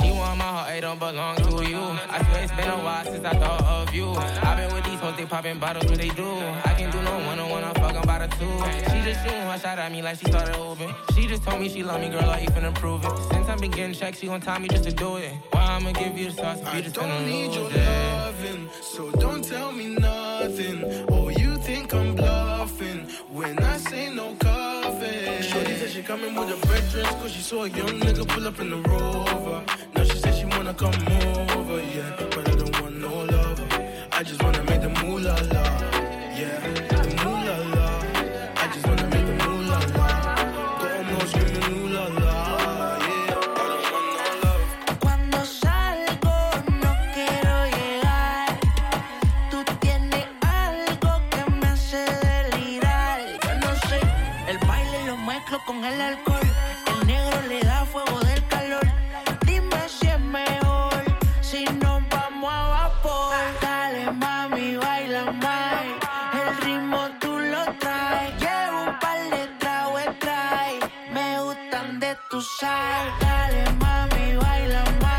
[0.00, 1.78] She want my heart, it don't belong to you.
[1.78, 4.10] I swear it's been a while since I thought of you.
[4.10, 6.30] I've been with these hoes, they popping bottles, what they do.
[6.64, 7.64] I can do no one on one,
[8.08, 8.92] I'm the two.
[8.92, 10.94] She just shooting her shot at me like she started hooping.
[11.14, 13.10] She just told me she love me, girl, I even prove it.
[13.32, 15.32] Since I've been getting checks, she gon' tell me just to do it.
[15.50, 17.76] Why I'ma give you the sauce if you just gonna don't need your it?
[17.76, 21.06] loving, so don't tell me nothing.
[21.10, 23.00] Oh, you think I'm bluffing
[23.30, 25.42] when I say no coffee.
[25.42, 28.58] Shorty said she coming with a breakfast, cause she saw a young nigga pull up
[28.60, 29.64] in the rover.
[29.94, 30.94] Now she said she wanna come
[31.58, 32.16] over, yeah.
[32.34, 32.51] But
[55.72, 56.48] con el alcohol.
[56.86, 58.86] El negro le da fuego del calor.
[59.46, 61.02] Dime si es mejor
[61.40, 63.34] si nos vamos a vapor.
[63.60, 65.82] Dale mami, baila más.
[66.40, 68.32] El ritmo tú lo traes.
[68.42, 70.78] Llevo un par de tragos trae.
[71.12, 73.04] Me gustan de tu sal.
[73.20, 75.12] Dale mami, baila más.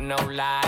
[0.00, 0.63] No lies.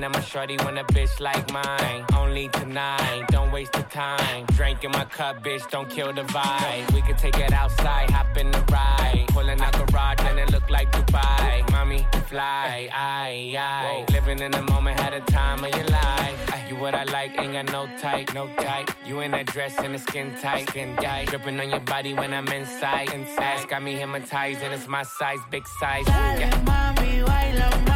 [0.00, 2.06] Staring at my shorty when a bitch like mine.
[2.16, 4.46] Only tonight, don't waste the time.
[4.56, 6.90] Drink in my cup, bitch, don't kill the vibe.
[6.94, 9.26] We can take it outside, hop in the ride.
[9.28, 11.70] Pulling out garage and it look like Dubai.
[11.72, 14.06] Mommy, fly, aye, aye.
[14.10, 16.38] Living in the moment, had a time of your life.
[16.70, 18.90] You what I like, ain't got no type, no type.
[19.04, 21.28] You in that dress and the skin tight, skin tight.
[21.28, 23.68] Dripping on your body when I'm inside, inside.
[23.68, 26.06] Got me hypnotized and it's my size, big size.
[26.06, 26.50] Dale Yeah.
[26.64, 27.89] mami,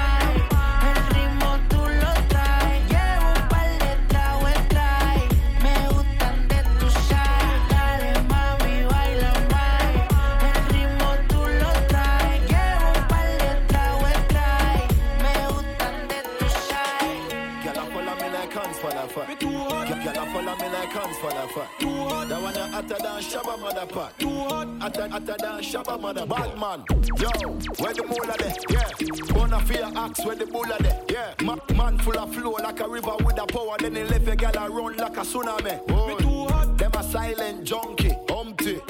[22.75, 24.13] hotter than Shabba mother pot.
[24.21, 26.27] Hotter, hotter than Shabba mother.
[26.27, 26.85] Bad man,
[27.21, 27.31] yo,
[27.79, 28.55] where the moolah there?
[28.69, 31.01] Yeah, gonna fear axe where the bulla there?
[31.09, 33.77] Yeah, Ma- man full of flow like a river with a power.
[33.79, 35.75] Then he left a gal a run like a tsunami.
[36.09, 36.77] Me too hot.
[36.77, 38.81] Them a silent junkie, humpty.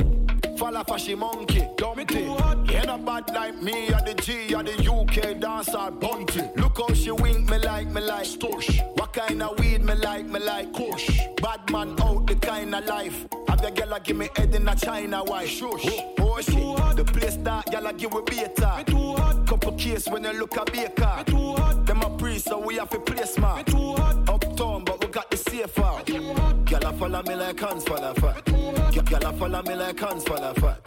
[0.74, 2.24] Falla fashy monkey, dumpty.
[2.74, 6.42] Ain't a bad like me, or the G, or the UK dancer, bunty.
[6.56, 8.82] Look how she wink me like me like stush.
[8.98, 11.20] What kind of weed me like me like kush.
[11.40, 13.24] Bad man out the kind of life.
[13.46, 15.48] Have the girl a give me head in a China white.
[15.48, 15.86] Shush.
[16.18, 18.82] Oh shit, the place that y'all give we beta.
[18.84, 19.46] too hot.
[19.46, 21.22] Couple case when you look at Baker.
[21.24, 21.86] too hot.
[21.86, 24.28] Them a priest, so we have a place to play smart.
[24.28, 26.04] Uptown, but we got the safe out.
[26.04, 28.53] Gyal a follow me like hands for the fat.
[29.04, 30.84] Gyal a follow me like hands the fat.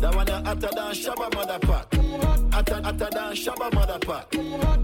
[0.00, 1.58] That one a hotter than Shabba mother.
[2.52, 3.98] Hotter, hotter than Shabba mother.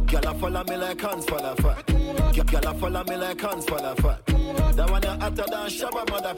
[0.07, 1.87] Gyal a follow me like hands the fat.
[1.87, 4.27] Gyal a follow me like hands the fat.
[4.77, 6.35] That one a hotter than Shabba mother.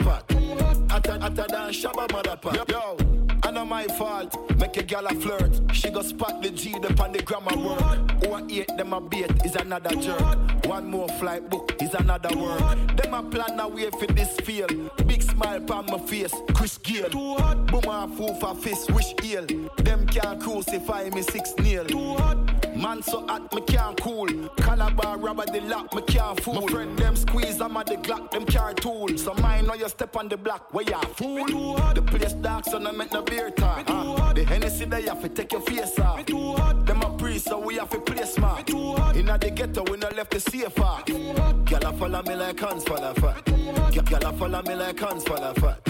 [0.91, 2.69] Hotter, hotter than Shabba mother pack.
[2.71, 2.97] Yo,
[3.28, 3.28] I
[3.59, 4.37] know my fault.
[4.57, 5.53] Make a gal a flirt.
[5.73, 7.99] She go spot the G upon the grammar work.
[8.21, 10.67] Who I eat them a bait is another jerk.
[10.67, 12.97] One more flight book is another word.
[12.97, 14.69] Them a plan a way for this feel.
[15.07, 17.11] Big smile on my face, Chris Gayle.
[17.11, 17.67] Too hot.
[17.67, 19.47] Boom a fool for fist, wish ill.
[19.79, 21.85] Them can't crucify me six nil.
[21.87, 22.39] Too hot.
[22.77, 24.29] Man so hot, me can't cool.
[24.59, 26.61] Calabar rubber the lock, me can't fool.
[26.61, 29.09] My friend them squeeze, I'm at the Glock, them car tool.
[29.19, 31.47] So mine know you step on the block, where ya fool.
[31.95, 33.85] The place dark, so no make no beer talk.
[33.89, 36.25] Uh, the Hennessy they have to take your face off.
[36.27, 38.69] Them a priest, so we have to play smart.
[38.71, 41.05] Inna the ghetto, we no left the safe off.
[41.05, 43.45] Gyal a follow me like hands for the fat.
[43.45, 45.85] Gyal a follow me like hands for the fat.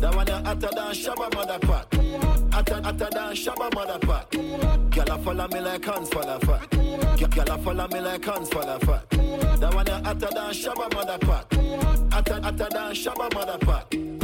[0.00, 1.94] That one a hotter than Shabba mother pack.
[2.52, 4.30] Hotter, hotter than Shabba mother pack.
[4.30, 6.70] Gyal a follow me like hands for the fat.
[6.70, 9.10] Gyal a follow me like hands for the fat.
[9.60, 11.52] That one a hotter than Shabba mother pack.
[12.12, 14.23] Hotter, hotter than Shabba mother pack.